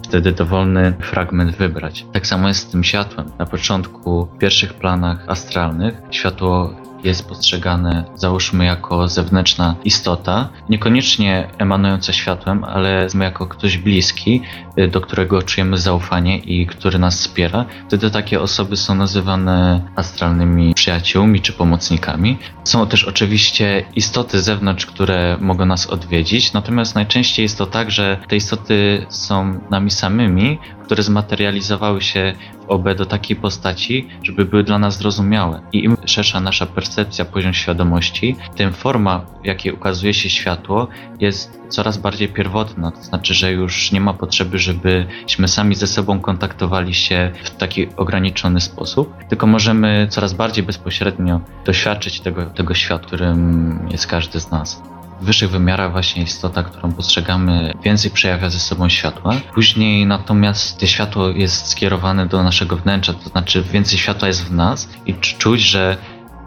wtedy 0.02 0.32
dowolny 0.32 0.92
fragment 1.00 1.56
wybrać. 1.56 2.04
Tak 2.12 2.26
samo 2.26 2.48
jest 2.48 2.60
z 2.60 2.70
tym 2.70 2.84
światłem. 2.84 3.30
Na 3.38 3.46
początku, 3.46 4.26
w 4.26 4.38
pierwszych 4.38 4.74
planach 4.74 5.24
astralnych, 5.28 5.94
światło 6.10 6.74
jest 7.04 7.28
postrzegane, 7.28 8.04
załóżmy, 8.14 8.64
jako 8.64 9.08
zewnętrzna 9.08 9.74
istota, 9.84 10.48
niekoniecznie 10.68 11.48
emanująca 11.58 12.12
światłem, 12.12 12.64
ale 12.64 13.06
jako 13.20 13.46
ktoś 13.46 13.78
bliski, 13.78 14.42
y, 14.78 14.88
do 14.88 15.00
którego 15.00 15.42
czujemy 15.42 15.78
zaufanie 15.78 16.38
i 16.38 16.66
który 16.66 16.98
nas 16.98 17.18
wspiera. 17.18 17.64
Wtedy 17.88 18.10
takie 18.10 18.40
osoby 18.40 18.76
są 18.76 18.94
nazywane 18.94 19.80
astralnymi 19.96 20.74
przyjaciółmi 20.74 21.40
czy 21.40 21.52
pomocnikami. 21.52 22.38
Są 22.64 22.86
też 22.86 23.04
oczywiście 23.04 23.84
istoty 23.96 24.40
z 24.40 24.44
zewnątrz, 24.44 24.86
które 24.86 25.36
mogą 25.40 25.66
nas 25.66 25.86
odwiedzić, 25.86 26.52
natomiast 26.52 26.94
najczęściej 26.94 27.42
jest 27.42 27.58
to 27.58 27.66
tak, 27.66 27.90
że 27.90 28.18
te 28.28 28.36
istoty 28.36 29.06
są 29.08 29.60
nami 29.70 29.90
samymi, 29.90 30.58
które 30.84 31.02
zmaterializowały 31.02 32.02
się 32.02 32.34
w 32.66 32.70
OB 32.70 32.94
do 32.94 33.06
takiej 33.06 33.36
postaci, 33.36 34.08
żeby 34.22 34.44
były 34.44 34.64
dla 34.64 34.78
nas 34.78 34.98
zrozumiałe. 34.98 35.60
I 35.72 35.84
im 35.84 35.96
szersza 36.04 36.40
nasza 36.40 36.66
percepcja, 36.66 37.24
poziom 37.24 37.54
świadomości, 37.54 38.36
tym 38.56 38.72
forma, 38.72 39.26
w 39.42 39.46
jakiej 39.46 39.72
ukazuje 39.72 40.14
się 40.14 40.30
światło, 40.30 40.88
jest 41.20 41.60
coraz 41.68 41.98
bardziej 41.98 42.28
pierwotna. 42.28 42.90
To 42.90 43.02
znaczy, 43.02 43.34
że 43.34 43.52
już 43.52 43.92
nie 43.92 44.00
ma 44.00 44.14
potrzeby, 44.14 44.58
żebyśmy 44.58 45.48
sami 45.48 45.74
ze 45.74 45.86
sobą 45.86 46.20
kontaktowali 46.20 46.94
się 46.94 47.30
w 47.44 47.50
taki 47.50 47.88
ograniczony 47.96 48.60
sposób, 48.60 49.14
tylko 49.28 49.46
możemy 49.46 50.06
coraz 50.10 50.32
bardziej 50.32 50.64
bezpośrednio 50.64 51.40
doświadczyć 51.64 52.20
tego, 52.20 52.46
tego 52.46 52.74
świata, 52.74 53.06
którym 53.06 53.88
jest 53.90 54.06
każdy 54.06 54.40
z 54.40 54.50
nas 54.50 54.91
wyższych 55.22 55.50
wymiarach 55.50 55.92
właśnie 55.92 56.22
istota, 56.22 56.62
którą 56.62 56.92
postrzegamy, 56.92 57.74
więcej 57.84 58.10
przejawia 58.10 58.50
ze 58.50 58.58
sobą 58.58 58.88
światła. 58.88 59.34
Później 59.54 60.06
natomiast 60.06 60.78
to 60.78 60.86
światło 60.86 61.28
jest 61.28 61.66
skierowane 61.66 62.26
do 62.26 62.42
naszego 62.42 62.76
wnętrza, 62.76 63.12
to 63.12 63.28
znaczy 63.28 63.62
więcej 63.62 63.98
światła 63.98 64.28
jest 64.28 64.44
w 64.44 64.52
nas 64.52 64.88
i 65.06 65.14
czuć, 65.14 65.60
że 65.60 65.96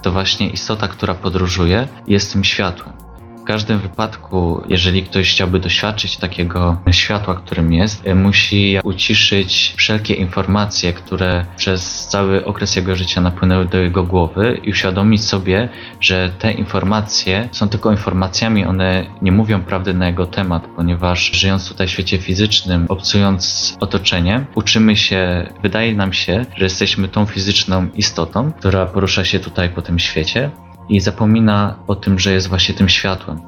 to 0.02 0.12
właśnie 0.12 0.50
istota, 0.50 0.88
która 0.88 1.14
podróżuje, 1.14 1.88
jest 2.08 2.34
tym 2.34 2.44
światłem. 2.44 3.05
W 3.46 3.48
każdym 3.48 3.80
wypadku, 3.80 4.64
jeżeli 4.70 5.04
ktoś 5.04 5.32
chciałby 5.32 5.60
doświadczyć 5.60 6.18
takiego 6.18 6.78
światła, 6.92 7.36
którym 7.36 7.74
jest, 7.74 8.08
e, 8.08 8.16
musi 8.16 8.78
uciszyć 8.84 9.74
wszelkie 9.78 10.14
informacje, 10.14 10.94
które 10.94 11.46
przez 11.58 12.08
cały 12.08 12.46
okres 12.46 12.76
jego 12.76 12.96
życia 12.96 13.22
napłynęły 13.22 13.66
do 13.66 13.78
jego 13.78 14.04
głowy 14.04 14.60
i 14.64 14.70
uświadomić 14.70 15.24
sobie, 15.24 15.70
że 16.02 16.32
te 16.40 16.52
informacje 16.52 17.50
są 17.52 17.70
tylko 17.70 17.92
informacjami, 17.92 18.66
one 18.66 19.06
nie 19.22 19.32
mówią 19.32 19.62
prawdy 19.62 19.94
na 19.94 20.08
jego 20.08 20.26
temat, 20.26 20.68
ponieważ 20.76 21.32
żyjąc 21.34 21.70
tutaj 21.70 21.88
w 21.88 21.92
świecie 21.92 22.18
fizycznym, 22.18 22.86
obcując 22.90 23.46
z 23.46 23.78
otoczeniem, 23.80 24.46
uczymy 24.56 24.96
się, 24.96 25.50
wydaje 25.64 25.96
nam 25.96 26.14
się, 26.14 26.46
że 26.58 26.64
jesteśmy 26.64 27.08
tą 27.08 27.26
fizyczną 27.26 27.88
istotą, 27.96 28.52
która 28.52 28.86
porusza 28.86 29.26
się 29.26 29.40
tutaj 29.40 29.70
po 29.70 29.82
tym 29.82 30.00
świecie, 30.00 30.52
i 30.90 31.00
zapomina 31.00 31.76
o 31.88 31.96
tym, 31.96 32.20
że 32.20 32.34
jest 32.34 32.48
właśnie 32.48 32.76
tym 32.76 32.90
światłem. 32.90 33.42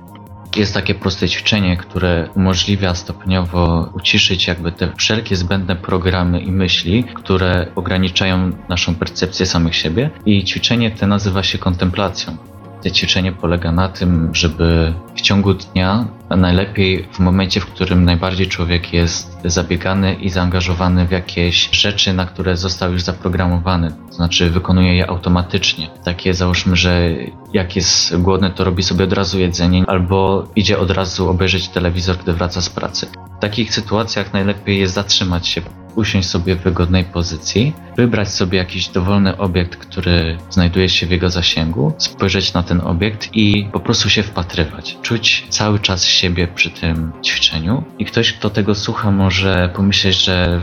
Jest 0.56 0.74
takie 0.74 0.96
proste 0.96 1.30
ćwiczenie, 1.30 1.78
które 1.78 2.30
umożliwia 2.36 2.96
stopniowo 2.96 3.90
uciszyć 3.94 4.48
jakby 4.48 4.72
te 4.72 4.94
wszelkie 4.96 5.36
zbędne 5.36 5.76
programy 5.76 6.40
i 6.40 6.52
myśli, 6.52 7.04
które 7.04 7.68
ograniczają 7.76 8.52
naszą 8.70 8.96
percepcję 8.96 9.46
samych 9.46 9.76
siebie 9.76 10.10
i 10.26 10.44
ćwiczenie 10.44 10.92
te 10.92 11.08
nazywa 11.08 11.44
się 11.44 11.58
kontemplacją. 11.58 12.38
To 12.84 12.90
ćwiczenie 12.90 13.32
polega 13.32 13.72
na 13.72 13.90
tym, 13.90 14.30
żeby 14.36 14.94
w 15.16 15.22
ciągu 15.22 15.54
dnia, 15.54 16.08
najlepiej 16.30 17.08
w 17.12 17.20
momencie, 17.20 17.60
w 17.60 17.66
którym 17.66 18.06
najbardziej 18.06 18.48
człowiek 18.48 18.94
jest 18.94 19.38
zabiegany 19.46 20.14
i 20.14 20.30
zaangażowany 20.30 21.08
w 21.08 21.12
jakieś 21.12 21.70
rzeczy, 21.72 22.14
na 22.14 22.26
które 22.26 22.58
został 22.58 22.92
już 22.92 23.02
zaprogramowany, 23.02 23.92
to 24.08 24.14
znaczy 24.14 24.50
wykonuje 24.50 24.96
je 24.96 25.10
automatycznie. 25.10 25.88
Takie 26.04 26.34
załóżmy, 26.34 26.76
że 26.76 27.10
jak 27.54 27.76
jest 27.76 28.22
głodny, 28.22 28.52
to 28.52 28.64
robi 28.64 28.84
sobie 28.84 29.04
od 29.04 29.14
razu 29.14 29.40
jedzenie, 29.40 29.84
albo 29.88 30.48
idzie 30.56 30.80
od 30.80 30.92
razu 30.92 31.30
obejrzeć 31.30 31.68
telewizor, 31.68 32.18
gdy 32.18 32.34
wraca 32.34 32.62
z 32.62 32.70
pracy. 32.70 33.08
W 33.38 33.42
takich 33.42 33.74
sytuacjach 33.74 34.34
najlepiej 34.34 34.80
jest 34.80 34.94
zatrzymać 34.94 35.48
się 35.48 35.62
usiąść 35.98 36.30
sobie 36.30 36.56
w 36.56 36.62
wygodnej 36.62 37.04
pozycji, 37.04 37.74
wybrać 37.98 38.30
sobie 38.30 38.58
jakiś 38.58 38.88
dowolny 38.88 39.38
obiekt, 39.38 39.76
który 39.76 40.38
znajduje 40.50 40.90
się 40.90 41.08
w 41.08 41.12
jego 41.12 41.30
zasięgu, 41.30 41.94
spojrzeć 41.98 42.54
na 42.54 42.64
ten 42.64 42.82
obiekt 42.82 43.30
i 43.34 43.70
po 43.72 43.80
prostu 43.80 44.10
się 44.10 44.24
wpatrywać. 44.24 44.98
Czuć 45.02 45.46
cały 45.50 45.80
czas 45.80 46.06
siebie 46.06 46.48
przy 46.56 46.70
tym 46.70 47.12
ćwiczeniu. 47.26 47.84
I 48.00 48.06
ktoś, 48.06 48.34
kto 48.34 48.50
tego 48.50 48.76
słucha, 48.76 49.12
może 49.12 49.70
pomyśleć, 49.76 50.24
że 50.24 50.62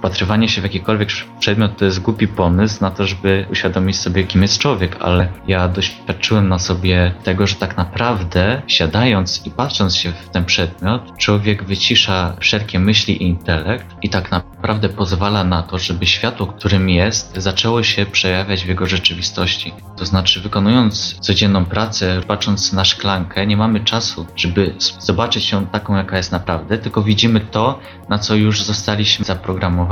wpatrywanie 0.00 0.48
się 0.48 0.60
w 0.60 0.64
jakikolwiek 0.64 1.08
przedmiot 1.40 1.76
to 1.76 1.84
jest 1.84 2.00
głupi 2.00 2.28
pomysł 2.28 2.80
na 2.80 2.90
to, 2.90 3.06
żeby 3.06 3.46
uświadomić 3.50 3.96
sobie, 3.96 4.24
kim 4.24 4.42
jest 4.42 4.58
człowiek, 4.58 4.96
ale 5.00 5.28
ja 5.46 5.68
doświadczyłem 5.68 6.48
na 6.48 6.58
sobie 6.58 7.14
tego, 7.24 7.46
że 7.46 7.54
tak 7.54 7.76
naprawdę 7.76 8.62
siadając 8.66 9.46
i 9.46 9.50
patrząc 9.50 9.96
się 9.96 10.12
w 10.12 10.28
ten 10.28 10.44
przedmiot, 10.44 11.16
człowiek 11.18 11.64
wycisza 11.64 12.36
wszelkie 12.40 12.78
myśli 12.78 13.22
i 13.22 13.26
intelekt 13.26 13.86
i 14.02 14.08
tak 14.08 14.30
naprawdę 14.30 14.88
pozwala 14.88 15.44
na 15.44 15.62
to, 15.62 15.78
żeby 15.78 16.06
światło, 16.06 16.46
którym 16.46 16.88
jest, 16.88 17.36
zaczęło 17.36 17.82
się 17.82 18.06
przejawiać 18.06 18.64
w 18.64 18.68
jego 18.68 18.86
rzeczywistości. 18.86 19.72
To 19.96 20.06
znaczy, 20.06 20.40
wykonując 20.40 21.16
codzienną 21.20 21.64
pracę, 21.64 22.20
patrząc 22.26 22.72
na 22.72 22.84
szklankę, 22.84 23.46
nie 23.46 23.56
mamy 23.56 23.80
czasu, 23.80 24.26
żeby 24.36 24.74
zobaczyć 24.98 25.52
ją 25.52 25.66
taką, 25.66 25.96
jaka 25.96 26.16
jest 26.16 26.32
naprawdę, 26.32 26.78
tylko 26.78 27.02
widzimy 27.02 27.40
to, 27.40 27.78
na 28.08 28.18
co 28.18 28.34
już 28.34 28.62
zostaliśmy 28.62 29.24
zaprogramowani. 29.24 29.89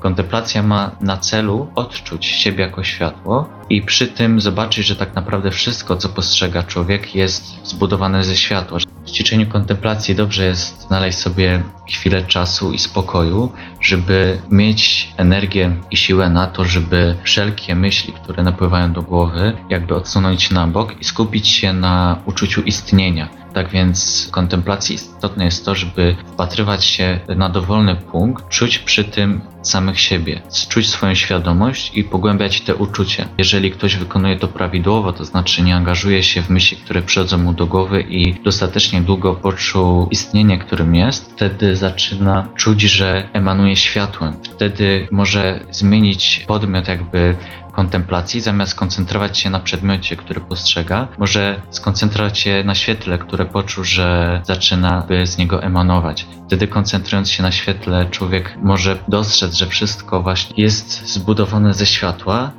Kontemplacja 0.00 0.62
ma 0.62 0.90
na 1.00 1.16
celu 1.16 1.68
odczuć 1.74 2.26
siebie 2.26 2.64
jako 2.64 2.84
światło 2.84 3.48
i 3.70 3.82
przy 3.82 4.06
tym 4.06 4.40
zobaczyć, 4.40 4.86
że 4.86 4.96
tak 4.96 5.14
naprawdę 5.14 5.50
wszystko, 5.50 5.96
co 5.96 6.08
postrzega 6.08 6.62
człowiek, 6.62 7.14
jest 7.14 7.66
zbudowane 7.66 8.24
ze 8.24 8.36
światła. 8.36 8.78
W 9.06 9.10
ćwiczeniu 9.10 9.46
kontemplacji 9.46 10.14
dobrze 10.14 10.44
jest 10.44 10.80
znaleźć 10.80 11.18
sobie 11.18 11.62
chwilę 11.90 12.24
czasu 12.24 12.72
i 12.72 12.78
spokoju, 12.78 13.52
żeby 13.80 14.38
mieć 14.50 15.12
energię 15.16 15.76
i 15.90 15.96
siłę 15.96 16.30
na 16.30 16.46
to, 16.46 16.64
żeby 16.64 17.16
wszelkie 17.22 17.74
myśli, 17.74 18.12
które 18.12 18.42
napływają 18.42 18.92
do 18.92 19.02
głowy, 19.02 19.52
jakby 19.68 19.94
odsunąć 19.94 20.50
na 20.50 20.66
bok 20.66 21.00
i 21.00 21.04
skupić 21.04 21.48
się 21.48 21.72
na 21.72 22.18
uczuciu 22.26 22.62
istnienia 22.62 23.40
tak 23.52 23.68
więc 23.68 24.26
w 24.26 24.30
kontemplacji 24.30 24.94
istotne 24.94 25.44
jest 25.44 25.64
to, 25.64 25.74
żeby 25.74 26.16
wpatrywać 26.26 26.84
się 26.84 27.20
na 27.36 27.48
dowolny 27.48 27.96
punkt, 27.96 28.48
czuć 28.48 28.78
przy 28.78 29.04
tym 29.04 29.40
samych 29.62 30.00
siebie, 30.00 30.42
czuć 30.68 30.88
swoją 30.88 31.14
świadomość 31.14 31.92
i 31.94 32.04
pogłębiać 32.04 32.60
te 32.60 32.74
uczucia. 32.74 33.28
Jeżeli 33.38 33.70
ktoś 33.70 33.96
wykonuje 33.96 34.36
to 34.36 34.48
prawidłowo, 34.48 35.12
to 35.12 35.24
znaczy 35.24 35.62
nie 35.62 35.76
angażuje 35.76 36.22
się 36.22 36.42
w 36.42 36.50
myśli, 36.50 36.76
które 36.76 37.02
przychodzą 37.02 37.38
mu 37.38 37.52
do 37.52 37.66
głowy 37.66 38.00
i 38.08 38.34
dostatecznie 38.44 39.00
długo 39.00 39.34
poczuł 39.34 40.08
istnienie, 40.10 40.58
którym 40.58 40.94
jest, 40.94 41.32
wtedy 41.32 41.76
zaczyna 41.80 42.48
czuć, 42.56 42.80
że 42.80 43.28
emanuje 43.32 43.76
światłem. 43.76 44.36
Wtedy 44.42 45.08
może 45.10 45.60
zmienić 45.70 46.44
podmiot 46.48 46.88
jakby 46.88 47.36
kontemplacji, 47.72 48.40
zamiast 48.40 48.74
koncentrować 48.74 49.38
się 49.38 49.50
na 49.50 49.60
przedmiocie, 49.60 50.16
który 50.16 50.40
postrzega, 50.40 51.08
może 51.18 51.60
skoncentrować 51.70 52.38
się 52.38 52.62
na 52.64 52.74
świetle, 52.74 53.18
które 53.18 53.44
poczuł, 53.46 53.84
że 53.84 54.40
zaczyna 54.44 55.04
by 55.08 55.26
z 55.26 55.38
niego 55.38 55.62
emanować. 55.62 56.26
Wtedy 56.46 56.68
koncentrując 56.68 57.30
się 57.30 57.42
na 57.42 57.52
świetle, 57.52 58.06
człowiek 58.10 58.56
może 58.62 58.98
dostrzec, 59.08 59.54
że 59.54 59.66
wszystko 59.66 60.22
właśnie 60.22 60.64
jest 60.64 61.08
zbudowane 61.08 61.74
ze 61.74 61.86
światła, 61.86 62.52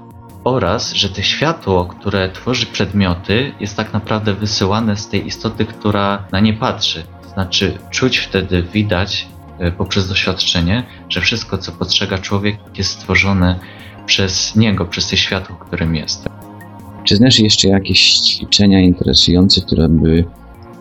oraz, 0.43 0.93
że 0.93 1.09
to 1.09 1.21
światło, 1.21 1.85
które 1.85 2.29
tworzy 2.29 2.65
przedmioty, 2.65 3.51
jest 3.59 3.77
tak 3.77 3.93
naprawdę 3.93 4.33
wysyłane 4.33 4.97
z 4.97 5.09
tej 5.09 5.27
istoty, 5.27 5.65
która 5.65 6.23
na 6.31 6.39
nie 6.39 6.53
patrzy. 6.53 7.03
Znaczy, 7.33 7.77
czuć 7.89 8.17
wtedy, 8.17 8.63
widać 8.73 9.27
e, 9.59 9.71
poprzez 9.71 10.07
doświadczenie, 10.07 10.83
że 11.09 11.21
wszystko, 11.21 11.57
co 11.57 11.71
postrzega 11.71 12.17
człowiek, 12.17 12.57
jest 12.77 12.91
stworzone 12.91 13.59
przez 14.05 14.55
niego, 14.55 14.85
przez 14.85 15.09
to 15.09 15.15
światło, 15.15 15.55
którym 15.55 15.95
jest. 15.95 16.29
Czy 17.03 17.15
znasz 17.15 17.39
jeszcze 17.39 17.67
jakieś 17.67 18.13
ćwiczenia 18.13 18.79
interesujące, 18.79 19.61
które 19.61 19.89
by 19.89 20.25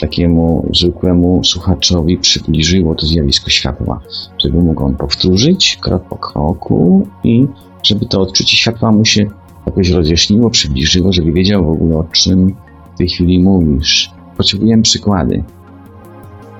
takiemu 0.00 0.71
zwykłemu 0.75 1.45
słuchaczowi 1.45 2.19
przybliżyło 2.19 2.95
to 2.95 3.07
zjawisko 3.07 3.50
światła, 3.50 4.00
żeby 4.38 4.59
mógł 4.59 4.85
on 4.85 4.97
powtórzyć 4.97 5.78
krok 5.80 6.09
po 6.09 6.16
kroku 6.16 7.09
i 7.25 7.47
żeby 7.83 8.07
to 8.07 8.21
odczucie 8.21 8.57
światła 8.57 8.92
mu 8.92 9.04
się 9.04 9.26
jakoś 9.66 9.90
rozjaśniło, 9.90 10.50
przybliżyło, 10.50 11.12
żeby 11.12 11.33
wiedział 11.33 11.64
w 11.64 11.71
ogóle 11.71 11.97
o 11.97 12.04
czym 12.04 12.57
w 12.95 12.99
tej 12.99 13.09
chwili 13.09 13.38
mówisz. 13.38 14.11
Potrzebujemy 14.37 14.83
przykłady. 14.83 15.45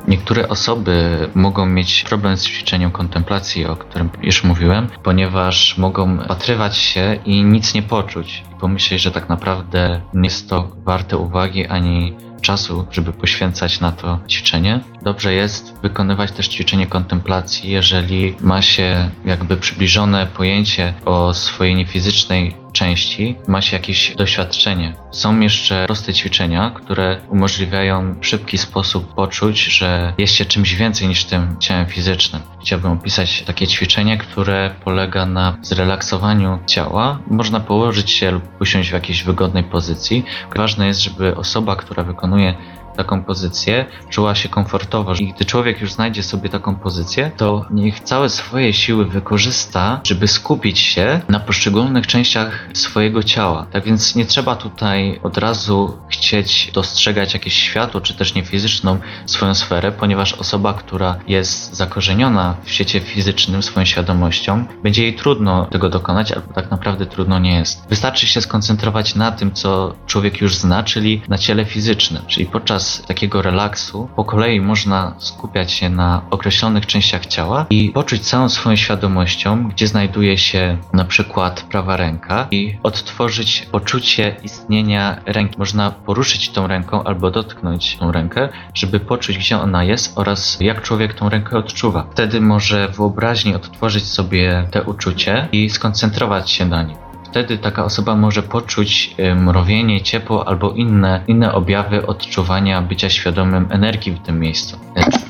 Niektóre 0.09 0.49
osoby 0.49 1.29
mogą 1.35 1.67
mieć 1.67 2.05
problem 2.05 2.37
z 2.37 2.45
ćwiczeniem 2.45 2.91
kontemplacji, 2.91 3.67
o 3.67 3.77
którym 3.77 4.11
już 4.23 4.45
mówiłem, 4.45 4.89
ponieważ 5.03 5.79
mogą 5.79 6.19
patrywać 6.19 6.77
się 6.77 7.19
i 7.25 7.45
nic 7.45 7.75
nie 7.75 7.83
poczuć. 7.83 8.45
I 8.57 8.61
pomyśleć, 8.61 9.03
że 9.03 9.11
tak 9.11 9.29
naprawdę 9.29 10.01
nie 10.15 10.29
jest 10.29 10.51
to 10.51 10.69
warte 10.85 11.17
uwagi 11.17 11.67
ani 11.67 12.17
czasu, 12.41 12.87
żeby 12.91 13.13
poświęcać 13.13 13.81
na 13.81 13.93
to 13.93 14.19
ćwiczenie. 14.29 14.81
Dobrze 15.03 15.35
jest 15.35 15.75
wykonywać 15.83 16.33
też 16.33 16.49
ćwiczenie 16.49 16.87
kontemplacji, 16.87 17.71
jeżeli 17.71 18.35
ma 18.41 18.63
się 18.63 19.11
jakby 19.25 19.57
przybliżone 19.57 20.27
pojęcie 20.27 20.95
o 21.05 21.35
swojej 21.35 21.75
niefizycznej 21.75 22.55
części, 22.73 23.37
ma 23.49 23.63
się 23.63 23.77
jakieś 23.77 24.15
doświadczenie. 24.17 24.95
Są 25.11 25.41
jeszcze 25.41 25.85
proste 25.87 26.15
ćwiczenia, 26.15 26.71
które 26.71 27.21
umożliwiają 27.29 28.21
w 28.21 28.27
szybki 28.27 28.59
sposób 28.59 29.15
poczuć, 29.15 29.65
że 29.65 30.13
jest 30.19 30.35
się 30.35 30.45
czymś 30.45 30.75
więcej 30.75 31.09
niż 31.09 31.25
tym 31.25 31.57
ciałem 31.59 31.87
fizycznym. 31.87 32.43
Chciałbym 32.61 32.93
opisać 32.93 33.43
takie 33.43 33.67
ćwiczenie, 33.67 34.19
które 34.19 34.75
polega 34.85 35.27
na 35.27 35.57
zrelaksowaniu 35.63 36.59
ciała. 36.67 37.19
Można 37.31 37.61
położyć 37.61 38.11
się 38.11 38.31
lub 38.31 38.61
usiąść 38.61 38.91
w 38.91 38.93
jakiejś 38.93 39.25
wygodnej 39.25 39.65
pozycji. 39.65 40.25
Ważne 40.57 40.87
jest, 40.87 41.01
żeby 41.01 41.37
osoba, 41.37 41.77
która 41.77 42.05
wykonuje 42.31 42.55
taką 42.97 43.25
pozycję, 43.25 43.87
czuła 44.09 44.35
się 44.35 44.49
komfortowo. 44.49 45.15
I 45.15 45.33
gdy 45.33 45.45
człowiek 45.45 45.81
już 45.81 45.93
znajdzie 45.93 46.23
sobie 46.23 46.49
taką 46.49 46.75
pozycję, 46.77 47.31
to 47.37 47.65
niech 47.71 48.01
całe 48.01 48.29
swoje 48.29 48.73
siły 48.73 49.05
wykorzysta, 49.05 50.01
żeby 50.05 50.29
skupić 50.29 50.79
się 50.79 51.21
na 51.29 51.41
poszczególnych 51.41 52.07
częściach 52.07 52.69
swojego 52.75 53.23
ciała. 53.23 53.67
Tak 53.73 53.85
więc 53.85 54.15
nie 54.15 54.27
trzeba 54.27 54.57
tutaj 54.57 55.21
od 55.23 55.39
razu 55.39 55.99
chcieć 56.09 56.71
dostrzegać 56.75 57.35
jakieś 57.35 57.55
światło, 57.55 58.01
czy 58.01 58.15
też 58.15 58.35
niefizyczną 58.35 58.99
swoją 59.27 59.55
sferę, 59.55 59.93
ponieważ 59.93 60.33
osoba, 60.33 60.75
która 60.75 61.19
jest 61.29 61.75
zakorzeniona 61.75 62.57
w 62.65 62.71
świecie 62.71 63.01
fizycznym 63.01 63.63
swoją 63.63 63.87
świadomością, 63.87 64.65
będzie 64.83 65.03
jej 65.03 65.15
trudno 65.15 65.67
tego 65.67 65.89
dokonać, 65.89 66.33
albo 66.33 66.53
tak 66.53 66.71
naprawdę 66.71 67.07
trudno 67.07 67.39
nie 67.39 67.55
jest. 67.55 67.89
Wystarczy 67.89 68.27
się 68.27 68.41
skoncentrować 68.41 69.15
na 69.15 69.33
tym, 69.33 69.53
co 69.53 69.95
człowiek 70.07 70.41
już 70.41 70.55
zna, 70.55 70.83
czyli 70.83 71.23
na 71.29 71.39
ciele 71.39 71.65
fizycznym, 71.65 72.23
czyli 72.27 72.47
podczas 72.47 72.80
takiego 73.07 73.43
relaksu 73.43 74.09
po 74.17 74.25
kolei 74.25 74.61
można 74.61 75.15
skupiać 75.19 75.73
się 75.73 75.89
na 75.89 76.23
określonych 76.31 76.87
częściach 76.87 77.27
ciała 77.27 77.67
i 77.71 77.91
poczuć 77.91 78.23
całą 78.27 78.49
swoją 78.49 78.77
świadomością, 78.77 79.69
gdzie 79.69 79.87
znajduje 79.87 80.39
się 80.39 80.79
na 80.93 81.05
przykład 81.05 81.63
prawa 81.63 81.97
ręka 81.97 82.47
i 82.51 82.79
odtworzyć 82.83 83.67
poczucie 83.73 84.37
istnienia 84.43 85.21
ręki. 85.27 85.59
Można 85.59 85.91
poruszyć 85.91 86.51
tą 86.51 86.67
ręką 86.67 87.05
albo 87.05 87.31
dotknąć 87.31 87.97
tą 87.97 88.13
rękę, 88.13 88.49
żeby 88.75 89.01
poczuć, 89.01 89.39
gdzie 89.39 89.59
ona 89.59 89.85
jest 89.85 90.19
oraz 90.19 90.59
jak 90.61 90.83
człowiek 90.83 91.15
tą 91.15 91.29
rękę 91.29 91.59
odczuwa. 91.59 92.07
Wtedy 92.13 92.41
może 92.41 92.89
wyobraźni 92.89 93.55
odtworzyć 93.55 94.05
sobie 94.09 94.69
te 94.71 94.83
uczucie 94.83 95.49
i 95.53 95.71
skoncentrować 95.71 96.51
się 96.51 96.67
na 96.67 96.83
nim. 96.83 97.10
Wtedy 97.31 97.59
taka 97.59 97.85
osoba 97.85 98.17
może 98.17 98.43
poczuć 98.43 99.17
mrowienie, 99.37 100.01
ciepło 100.01 100.49
albo 100.49 100.71
inne, 100.71 101.25
inne 101.29 101.53
objawy 101.53 102.07
odczuwania 102.07 102.83
bycia 102.83 103.11
świadomym 103.11 103.67
energii 103.71 104.13
w 104.13 104.19
tym 104.19 104.41
miejscu. 104.41 104.79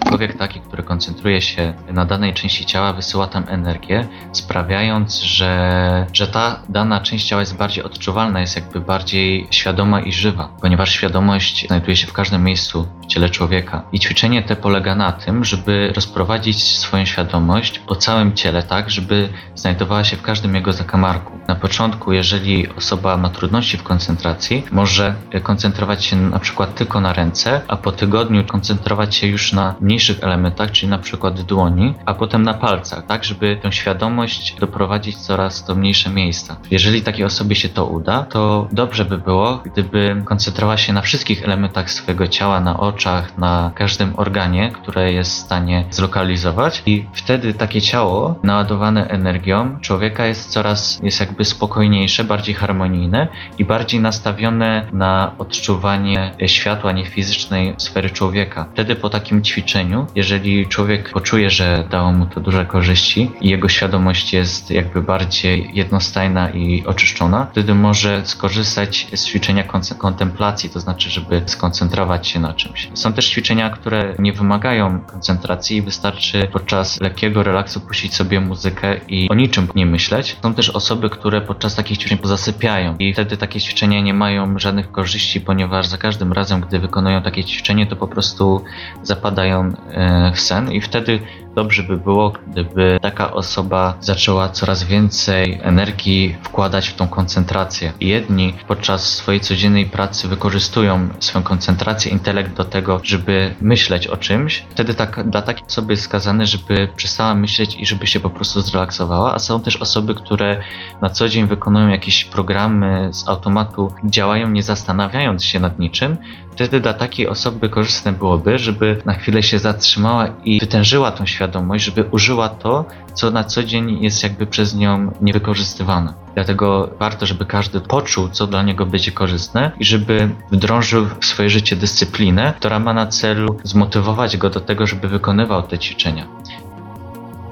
Człowiek 0.09 0.39
taki, 0.39 0.61
który 0.61 0.83
koncentruje 0.83 1.41
się 1.41 1.75
na 1.93 2.05
danej 2.05 2.35
części 2.35 2.65
ciała, 2.65 2.93
wysyła 2.93 3.27
tam 3.27 3.45
energię, 3.49 4.09
sprawiając, 4.33 5.21
że, 5.21 6.07
że 6.13 6.27
ta 6.29 6.63
dana 6.69 7.01
część 7.01 7.27
ciała 7.27 7.43
jest 7.43 7.57
bardziej 7.57 7.85
odczuwalna, 7.85 8.41
jest 8.41 8.57
jakby 8.57 8.81
bardziej 8.81 9.47
świadoma 9.51 10.01
i 10.01 10.13
żywa, 10.13 10.49
ponieważ 10.61 10.93
świadomość 10.93 11.67
znajduje 11.67 11.97
się 11.97 12.07
w 12.07 12.13
każdym 12.13 12.45
miejscu 12.45 12.87
ciele 13.11 13.31
człowieka. 13.31 13.83
I 13.93 14.01
ćwiczenie 14.01 14.43
te 14.43 14.57
polega 14.57 14.95
na 14.95 15.13
tym, 15.13 15.45
żeby 15.45 15.93
rozprowadzić 15.95 16.79
swoją 16.79 17.05
świadomość 17.05 17.79
po 17.79 17.97
całym 17.97 18.33
ciele, 18.35 18.63
tak, 18.63 18.91
żeby 18.91 19.29
znajdowała 19.55 20.05
się 20.05 20.17
w 20.17 20.23
każdym 20.23 20.55
jego 20.55 20.73
zakamarku. 20.73 21.33
Na 21.49 21.55
początku, 21.55 22.13
jeżeli 22.13 22.69
osoba 22.69 23.17
ma 23.17 23.29
trudności 23.29 23.77
w 23.77 23.83
koncentracji, 23.83 24.65
może 24.73 25.15
koncentrować 25.43 26.05
się 26.05 26.17
na 26.17 26.39
przykład 26.39 26.75
tylko 26.75 27.01
na 27.01 27.13
ręce, 27.13 27.61
a 27.69 27.77
po 27.77 27.93
tygodniu 27.93 28.45
koncentrować 28.45 29.17
się 29.17 29.27
już 29.27 29.53
na 29.53 29.75
mniejszych 29.81 30.23
elementach, 30.23 30.71
czyli 30.71 30.91
na 30.91 30.99
przykład 30.99 31.41
dłoni, 31.41 31.95
a 32.07 32.15
potem 32.15 32.43
na 32.43 32.55
palcach, 32.55 33.07
tak, 33.07 33.25
żeby 33.25 33.59
tę 33.63 33.73
świadomość 33.73 34.57
doprowadzić 34.61 35.17
coraz 35.17 35.65
do 35.65 35.75
mniejsze 35.75 36.11
miejsca. 36.11 36.57
Jeżeli 36.71 37.03
takiej 37.03 37.25
osobie 37.25 37.57
się 37.57 37.69
to 37.69 37.87
uda, 37.87 38.23
to 38.23 38.69
dobrze 38.73 39.05
by 39.05 39.19
było, 39.19 39.63
gdyby 39.65 40.23
koncentrowała 40.25 40.77
się 40.77 40.93
na 40.93 41.03
wszystkich 41.03 41.45
elementach 41.45 41.91
swojego 41.91 42.29
ciała, 42.29 42.61
na 42.61 42.81
oczach, 43.01 43.39
na 43.39 43.71
każdym 43.75 44.13
organie, 44.17 44.71
które 44.71 45.13
jest 45.13 45.31
w 45.31 45.39
stanie 45.39 45.85
zlokalizować 45.91 46.83
i 46.87 47.05
wtedy 47.13 47.55
takie 47.55 47.81
ciało 47.81 48.35
naładowane 48.43 49.09
energią 49.09 49.79
człowieka 49.81 50.27
jest 50.27 50.51
coraz, 50.51 51.01
jest 51.03 51.21
jakby 51.21 51.45
spokojniejsze, 51.45 52.25
bardziej 52.25 52.55
harmonijne 52.55 53.29
i 53.59 53.65
bardziej 53.65 54.01
nastawione 54.01 54.87
na 54.93 55.33
odczuwanie 55.39 56.35
światła 56.47 56.93
niefizycznej 56.93 57.75
sfery 57.79 58.11
człowieka. 58.11 58.67
Wtedy 58.73 58.97
po 58.97 59.11
takim 59.11 59.43
ćwiczeniu, 59.43 60.07
jeżeli 60.15 60.67
człowiek 60.67 61.11
poczuje, 61.13 61.51
że 61.51 61.85
dało 61.91 62.13
mu 62.13 62.27
to 62.27 62.41
duże 62.41 62.67
korzyści 62.67 63.31
i 63.41 63.49
jego 63.49 63.69
świadomość 63.69 64.33
jest 64.33 64.71
jakby 64.71 65.03
bardziej 65.03 65.71
jednostajna 65.75 66.51
i 66.51 66.85
oczyszczona, 66.87 67.47
wtedy 67.53 67.75
może 67.75 68.27
skorzystać 68.27 69.07
z 69.15 69.27
ćwiczenia 69.27 69.65
kontemplacji, 69.99 70.71
to 70.71 70.81
znaczy, 70.81 71.11
żeby 71.11 71.43
skoncentrować 71.47 72.29
się 72.29 72.41
na 72.41 72.53
czymś. 72.53 72.90
Są 72.95 73.13
też 73.13 73.31
ćwiczenia, 73.31 73.71
które 73.71 74.15
nie 74.19 74.33
wymagają 74.33 75.01
koncentracji, 75.01 75.83
wystarczy 75.83 76.49
podczas 76.53 77.01
lekkiego 77.01 77.43
relaksu 77.43 77.81
puścić 77.81 78.15
sobie 78.15 78.41
muzykę 78.41 78.97
i 79.09 79.29
o 79.29 79.35
niczym 79.35 79.69
nie 79.75 79.87
myśleć. 79.87 80.37
Są 80.43 80.55
też 80.55 80.71
osoby, 80.71 81.11
które 81.11 81.41
podczas 81.41 81.75
takich 81.75 81.99
ćwiczeń 81.99 82.19
pozasypiają 82.19 82.97
i 82.99 83.13
wtedy 83.13 83.37
takie 83.37 83.61
ćwiczenia 83.61 84.01
nie 84.01 84.15
mają 84.15 84.59
żadnych 84.59 84.93
korzyści, 84.93 85.41
ponieważ 85.41 85.87
za 85.87 85.99
każdym 85.99 86.33
razem, 86.33 86.61
gdy 86.61 86.79
wykonują 86.79 87.23
takie 87.23 87.45
ćwiczenie, 87.45 87.87
to 87.87 87.97
po 87.97 88.09
prostu 88.09 88.65
zapadają 89.03 89.73
e, 89.91 90.33
w 90.35 90.41
sen 90.41 90.73
i 90.73 90.81
wtedy 90.81 91.21
dobrze 91.55 91.83
by 91.83 91.97
było, 91.97 92.33
gdyby 92.47 92.99
taka 93.03 93.33
osoba 93.33 93.95
zaczęła 94.01 94.49
coraz 94.49 94.85
więcej 94.85 95.61
energii 95.63 96.37
wkładać 96.43 96.89
w 96.89 96.95
tą 96.95 97.09
koncentrację. 97.09 97.93
Jedni 98.01 98.55
podczas 98.69 99.17
swojej 99.17 99.41
codziennej 99.41 99.87
pracy 99.87 100.29
wykorzystują 100.29 101.09
swoją 101.21 101.43
koncentrację, 101.43 102.13
intelekt 102.13 102.57
do 102.57 102.65
tego, 102.71 103.01
żeby 103.03 103.55
myśleć 103.61 104.07
o 104.07 104.17
czymś. 104.17 104.65
Wtedy 104.71 104.95
tak, 104.95 105.31
dla 105.31 105.43
takiej 105.43 105.67
osoby 105.67 105.93
jest 105.93 106.03
skazane, 106.03 106.47
żeby 106.47 106.89
przestała 106.97 107.35
myśleć 107.35 107.77
i 107.81 107.87
żeby 107.87 108.07
się 108.07 108.21
po 108.21 108.31
prostu 108.31 108.61
zrelaksowała, 108.61 109.35
a 109.35 109.39
są 109.39 109.61
też 109.61 109.77
osoby, 109.77 110.15
które 110.15 110.63
na 111.03 111.11
co 111.11 111.29
dzień 111.29 111.47
wykonują 111.47 111.89
jakieś 111.89 112.25
programy 112.25 113.09
z 113.13 113.29
automatu, 113.29 113.93
działają 114.05 114.51
nie 114.51 114.63
zastanawiając 114.63 115.45
się 115.45 115.61
nad 115.61 115.79
niczym. 115.79 116.17
Wtedy 116.53 116.81
dla 116.81 116.95
takiej 116.95 117.29
osoby 117.29 117.69
korzystne 117.69 118.13
byłoby, 118.13 118.59
żeby 118.59 119.03
na 119.05 119.15
chwilę 119.15 119.43
się 119.43 119.59
zatrzymała 119.59 120.29
i 120.45 120.61
wytężyła 120.61 121.11
tą 121.11 121.27
świadomość, 121.27 121.85
żeby 121.85 122.05
użyła 122.05 122.49
to, 122.49 122.85
co 123.15 123.31
na 123.31 123.45
co 123.45 123.63
dzień 123.65 124.03
jest 124.03 124.23
jakby 124.23 124.47
przez 124.47 124.75
nią 124.75 125.13
niewykorzystywane. 125.21 126.15
Dlatego 126.35 126.91
warto, 126.99 127.27
żeby 127.27 127.47
każdy 127.47 127.81
poczuł, 127.81 128.29
co 128.29 128.47
dla 128.47 128.63
niego 128.63 128.87
będzie 128.87 129.13
korzystne 129.13 129.73
i 129.81 129.85
żeby 129.85 130.29
wdrążył 130.53 131.07
w 131.21 131.27
swoje 131.27 131.51
życie 131.51 131.77
dyscyplinę, 131.77 132.55
która 132.57 132.79
ma 132.79 132.95
na 132.95 133.07
celu 133.07 133.57
zmotywować 133.65 134.37
go 134.37 134.51
do 134.51 134.61
tego, 134.61 134.87
żeby 134.87 135.09
wykonywał 135.09 135.63
te 135.63 135.79
ćwiczenia. 135.79 136.27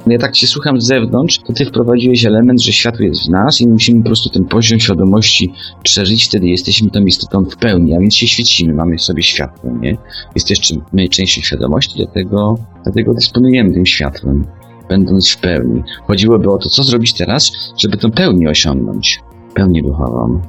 Ja 0.07 0.19
tak 0.19 0.37
się 0.37 0.47
słucham 0.47 0.81
z 0.81 0.87
zewnątrz, 0.87 1.39
to 1.39 1.53
ty 1.53 1.65
wprowadziłeś 1.67 2.25
element, 2.25 2.63
że 2.63 2.73
światło 2.73 3.05
jest 3.05 3.27
w 3.27 3.31
nas 3.31 3.61
i 3.61 3.69
musimy 3.69 4.03
po 4.03 4.07
prostu 4.07 4.31
ten 4.31 4.45
poziom 4.45 4.81
świadomości 4.81 5.53
przeżyć, 5.83 6.25
wtedy 6.25 6.47
jesteśmy 6.47 6.91
tą 6.91 7.05
istotą 7.05 7.45
w 7.45 7.57
pełni, 7.57 7.95
a 7.95 8.01
więc 8.01 8.15
się 8.15 8.29
świecimy, 8.29 8.75
mamy 8.75 8.97
w 8.97 9.03
sobie 9.03 9.23
światło, 9.23 9.71
nie? 9.81 9.97
Jest 10.35 10.51
jeszcze 10.51 10.75
my 10.93 11.09
częścią 11.09 11.41
świadomości, 11.41 11.95
dlatego, 11.97 12.59
dlatego 12.85 13.15
dysponujemy 13.15 13.75
tym 13.75 13.87
światłem, 13.87 14.45
będąc 14.89 15.31
w 15.31 15.41
pełni. 15.41 15.83
Chodziłoby 16.07 16.51
o 16.51 16.59
to, 16.59 16.69
co 16.69 16.85
zrobić 16.85 17.13
teraz, 17.13 17.53
żeby 17.79 17.97
tę 17.97 18.11
pełnię 18.11 18.51
osiągnąć, 18.51 19.21
pełnię 19.55 19.83
duchową. 19.83 20.41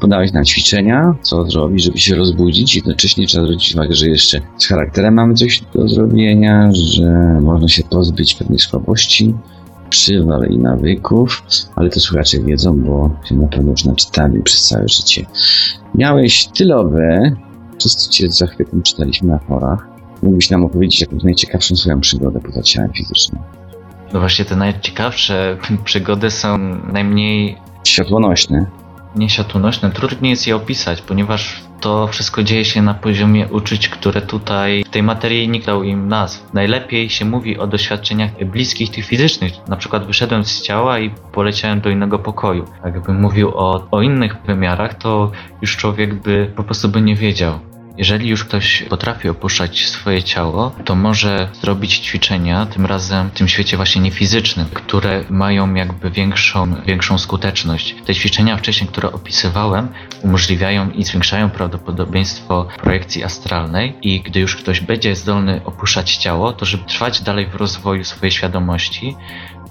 Podałeś 0.00 0.32
na 0.32 0.44
ćwiczenia, 0.44 1.14
co 1.22 1.44
zrobić, 1.44 1.84
żeby 1.84 1.98
się 1.98 2.14
rozbudzić. 2.14 2.76
Jednocześnie 2.76 3.26
trzeba 3.26 3.44
zwrócić 3.44 3.74
uwagę, 3.74 3.94
że 3.94 4.08
jeszcze 4.08 4.40
z 4.58 4.66
charakterem 4.66 5.14
mamy 5.14 5.34
coś 5.34 5.62
do 5.74 5.88
zrobienia, 5.88 6.70
że 6.72 7.38
można 7.40 7.68
się 7.68 7.82
pozbyć 7.82 8.34
pewnej 8.34 8.58
słabości 8.58 9.34
przywal 9.90 10.50
i 10.50 10.58
nawyków, 10.58 11.42
ale 11.76 11.90
to 11.90 12.00
słuchacze 12.00 12.38
wiedzą, 12.38 12.80
bo 12.80 13.10
się 13.24 13.34
na 13.34 13.48
pewno 13.48 13.70
już 13.70 13.84
naczytali 13.84 14.42
przez 14.42 14.62
całe 14.62 14.88
życie. 14.88 15.26
Miałeś 15.94 16.46
tyle 16.46 16.76
OB, 16.76 16.94
wszyscy 17.78 18.10
cię 18.10 18.28
z 18.28 18.38
zachwytem 18.38 18.82
czytaliśmy 18.82 19.28
na 19.28 19.38
forach. 19.38 19.88
Mógłbyś 20.22 20.50
nam 20.50 20.64
opowiedzieć 20.64 21.00
jakąś 21.00 21.22
najciekawszą 21.22 21.76
swoją 21.76 22.00
przygodę 22.00 22.40
poza 22.40 22.62
ciałem 22.62 22.92
fizycznym? 22.92 23.42
No 24.12 24.20
właśnie 24.20 24.44
te 24.44 24.56
najciekawsze 24.56 25.56
przygody 25.84 26.30
są 26.30 26.58
najmniej 26.92 27.56
Światłonośne. 27.84 28.66
nieświatłonośne. 29.16 29.90
Trudniej 29.90 30.30
jest 30.30 30.46
je 30.46 30.56
opisać, 30.56 31.02
ponieważ 31.02 31.62
to 31.80 32.06
wszystko 32.06 32.42
dzieje 32.42 32.64
się 32.64 32.82
na 32.82 32.94
poziomie 32.94 33.48
uczuć, 33.48 33.88
które 33.88 34.20
tutaj 34.20 34.84
w 34.84 34.90
tej 34.90 35.02
materii 35.02 35.48
nikt 35.48 35.66
dał 35.66 35.82
im 35.82 36.08
nazw. 36.08 36.54
Najlepiej 36.54 37.10
się 37.10 37.24
mówi 37.24 37.58
o 37.58 37.66
doświadczeniach 37.66 38.44
bliskich 38.44 38.90
tych 38.90 39.04
fizycznych. 39.06 39.52
Na 39.68 39.76
przykład 39.76 40.06
wyszedłem 40.06 40.44
z 40.44 40.62
ciała 40.62 40.98
i 40.98 41.10
poleciałem 41.10 41.80
do 41.80 41.90
innego 41.90 42.18
pokoju. 42.18 42.64
Jakbym 42.84 43.20
mówił 43.20 43.48
o, 43.54 43.86
o 43.90 44.02
innych 44.02 44.36
wymiarach, 44.46 44.94
to 44.94 45.30
już 45.62 45.76
człowiek 45.76 46.14
by 46.14 46.52
po 46.56 46.64
prostu 46.64 46.88
by 46.88 47.00
nie 47.00 47.14
wiedział. 47.14 47.58
Jeżeli 47.98 48.28
już 48.28 48.44
ktoś 48.44 48.82
potrafi 48.82 49.28
opuszczać 49.28 49.86
swoje 49.86 50.22
ciało, 50.22 50.72
to 50.84 50.94
może 50.94 51.48
zrobić 51.60 51.98
ćwiczenia, 51.98 52.66
tym 52.66 52.86
razem 52.86 53.30
w 53.30 53.32
tym 53.32 53.48
świecie 53.48 53.76
właśnie 53.76 54.02
niefizycznym, 54.02 54.66
które 54.74 55.24
mają 55.30 55.74
jakby 55.74 56.10
większą, 56.10 56.74
większą 56.86 57.18
skuteczność. 57.18 57.94
Te 58.06 58.14
ćwiczenia 58.14 58.56
wcześniej, 58.56 58.88
które 58.88 59.12
opisywałem, 59.12 59.88
umożliwiają 60.22 60.90
i 60.90 61.04
zwiększają 61.04 61.50
prawdopodobieństwo 61.50 62.68
projekcji 62.82 63.24
astralnej 63.24 63.94
i 64.02 64.20
gdy 64.20 64.40
już 64.40 64.56
ktoś 64.56 64.80
będzie 64.80 65.16
zdolny 65.16 65.60
opuszczać 65.64 66.16
ciało, 66.16 66.52
to 66.52 66.66
żeby 66.66 66.84
trwać 66.84 67.20
dalej 67.20 67.46
w 67.46 67.54
rozwoju 67.54 68.04
swojej 68.04 68.32
świadomości, 68.32 69.16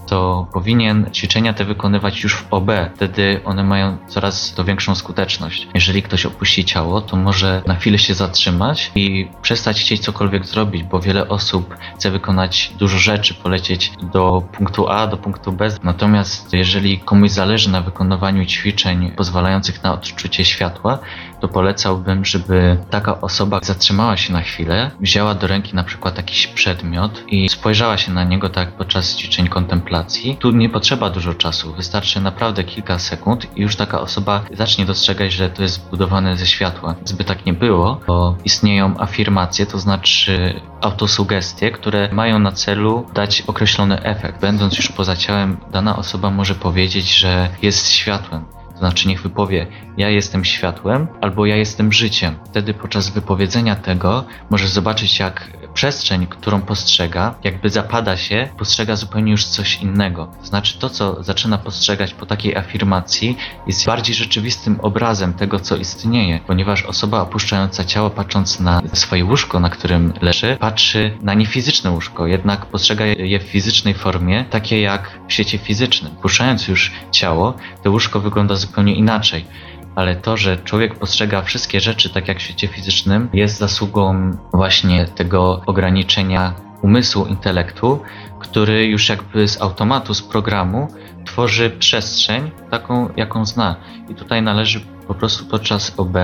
to 0.07 0.47
powinien 0.53 1.09
ćwiczenia 1.13 1.53
te 1.53 1.65
wykonywać 1.65 2.23
już 2.23 2.35
w 2.35 2.53
OB. 2.53 2.71
Wtedy 2.95 3.41
one 3.45 3.63
mają 3.63 3.97
coraz 4.07 4.53
to 4.53 4.63
większą 4.63 4.95
skuteczność. 4.95 5.67
Jeżeli 5.73 6.03
ktoś 6.03 6.25
opuści 6.25 6.65
ciało, 6.65 7.01
to 7.01 7.17
może 7.17 7.61
na 7.65 7.75
chwilę 7.75 7.97
się 7.99 8.13
zatrzymać 8.13 8.91
i 8.95 9.27
przestać 9.41 9.81
chcieć 9.81 10.01
cokolwiek 10.01 10.45
zrobić, 10.45 10.83
bo 10.83 10.99
wiele 10.99 11.29
osób 11.29 11.75
chce 11.95 12.11
wykonać 12.11 12.71
dużo 12.79 12.97
rzeczy, 12.97 13.33
polecieć 13.33 13.91
do 14.13 14.43
punktu 14.51 14.89
A, 14.89 15.07
do 15.07 15.17
punktu 15.17 15.51
B. 15.51 15.69
Natomiast 15.83 16.53
jeżeli 16.53 16.99
komuś 16.99 17.31
zależy 17.31 17.71
na 17.71 17.81
wykonywaniu 17.81 18.45
ćwiczeń 18.45 19.11
pozwalających 19.11 19.83
na 19.83 19.93
odczucie 19.93 20.45
światła, 20.45 20.99
to 21.41 21.47
polecałbym, 21.47 22.25
żeby 22.25 22.77
taka 22.89 23.21
osoba 23.21 23.59
zatrzymała 23.63 24.17
się 24.17 24.33
na 24.33 24.41
chwilę, 24.41 24.91
wzięła 24.99 25.35
do 25.35 25.47
ręki 25.47 25.75
na 25.75 25.83
przykład 25.83 26.17
jakiś 26.17 26.47
przedmiot 26.47 27.23
i 27.27 27.49
spojrzała 27.49 27.97
się 27.97 28.11
na 28.11 28.23
niego 28.23 28.49
tak 28.49 28.71
podczas 28.71 29.15
ćwiczeń 29.15 29.47
kontemplacji. 29.47 30.37
Tu 30.39 30.51
nie 30.51 30.69
potrzeba 30.69 31.09
dużo 31.09 31.33
czasu, 31.33 31.73
wystarczy 31.73 32.21
naprawdę 32.21 32.63
kilka 32.63 32.99
sekund 32.99 33.57
i 33.57 33.61
już 33.61 33.75
taka 33.75 34.01
osoba 34.01 34.41
zacznie 34.53 34.85
dostrzegać, 34.85 35.33
że 35.33 35.49
to 35.49 35.61
jest 35.61 35.75
zbudowane 35.75 36.37
ze 36.37 36.45
światła. 36.45 36.95
Gdyby 37.01 37.23
tak 37.23 37.45
nie 37.45 37.53
było, 37.53 37.99
bo 38.07 38.37
istnieją 38.45 38.99
afirmacje, 38.99 39.65
to 39.65 39.79
znaczy 39.79 40.61
autosugestie, 40.81 41.71
które 41.71 42.09
mają 42.13 42.39
na 42.39 42.51
celu 42.51 43.05
dać 43.13 43.43
określony 43.47 44.03
efekt. 44.03 44.41
Będąc 44.41 44.77
już 44.77 44.91
poza 44.91 45.15
ciałem, 45.15 45.57
dana 45.71 45.95
osoba 45.95 46.29
może 46.29 46.55
powiedzieć, 46.55 47.17
że 47.17 47.49
jest 47.61 47.91
światłem. 47.91 48.45
To 48.77 48.79
znaczy 48.79 49.07
niech 49.07 49.21
wypowie, 49.21 49.67
ja 49.97 50.09
jestem 50.09 50.45
światłem 50.45 51.07
albo 51.21 51.45
ja 51.45 51.55
jestem 51.55 51.93
życiem. 51.93 52.35
Wtedy 52.45 52.73
podczas 52.73 53.09
wypowiedzenia 53.09 53.75
tego 53.75 54.25
może 54.49 54.67
zobaczyć 54.67 55.19
jak 55.19 55.57
przestrzeń, 55.73 56.27
którą 56.27 56.61
postrzega, 56.61 57.35
jakby 57.43 57.69
zapada 57.69 58.17
się, 58.17 58.49
postrzega 58.57 58.95
zupełnie 58.95 59.31
już 59.31 59.45
coś 59.45 59.81
innego. 59.81 60.27
To 60.41 60.45
znaczy 60.45 60.79
to, 60.79 60.89
co 60.89 61.23
zaczyna 61.23 61.57
postrzegać 61.57 62.13
po 62.13 62.25
takiej 62.25 62.55
afirmacji 62.55 63.37
jest 63.67 63.85
bardziej 63.85 64.15
rzeczywistym 64.15 64.79
obrazem 64.81 65.33
tego, 65.33 65.59
co 65.59 65.75
istnieje, 65.75 66.39
ponieważ 66.47 66.83
osoba 66.83 67.21
opuszczająca 67.21 67.83
ciało, 67.83 68.09
patrząc 68.09 68.59
na 68.59 68.81
swoje 68.93 69.25
łóżko, 69.25 69.59
na 69.59 69.69
którym 69.69 70.13
leży, 70.21 70.57
patrzy 70.59 71.17
na 71.21 71.33
niefizyczne 71.33 71.91
łóżko, 71.91 72.27
jednak 72.27 72.65
postrzega 72.65 73.05
je 73.05 73.39
w 73.39 73.43
fizycznej 73.43 73.93
formie, 73.93 74.45
takie 74.49 74.81
jak 74.81 75.19
w 75.27 75.33
świecie 75.33 75.57
fizycznym. 75.57 76.15
Puszczając 76.21 76.67
już 76.67 76.91
ciało, 77.11 77.53
to 77.83 77.91
łóżko 77.91 78.19
wygląda 78.19 78.55
zupełnie 78.55 78.66
inaczej 78.95 79.45
ale 79.97 80.15
to, 80.15 80.37
że 80.37 80.57
człowiek 80.57 80.95
postrzega 80.95 81.41
wszystkie 81.41 81.79
rzeczy 81.79 82.09
tak 82.09 82.27
jak 82.27 82.37
w 82.37 82.41
świecie 82.41 82.67
fizycznym, 82.67 83.29
jest 83.33 83.57
zasługą 83.57 84.31
właśnie 84.53 85.05
tego 85.05 85.61
ograniczenia 85.65 86.53
umysłu, 86.81 87.25
intelektu, 87.25 88.01
który 88.39 88.85
już 88.85 89.09
jakby 89.09 89.47
z 89.47 89.61
automatu, 89.61 90.13
z 90.13 90.21
programu 90.21 90.87
tworzy 91.25 91.69
przestrzeń 91.69 92.51
taką, 92.71 93.09
jaką 93.15 93.45
zna. 93.45 93.75
I 94.09 94.15
tutaj 94.15 94.41
należy 94.41 94.79
po 95.07 95.13
prostu 95.13 95.45
podczas 95.45 95.99
OB 95.99 96.17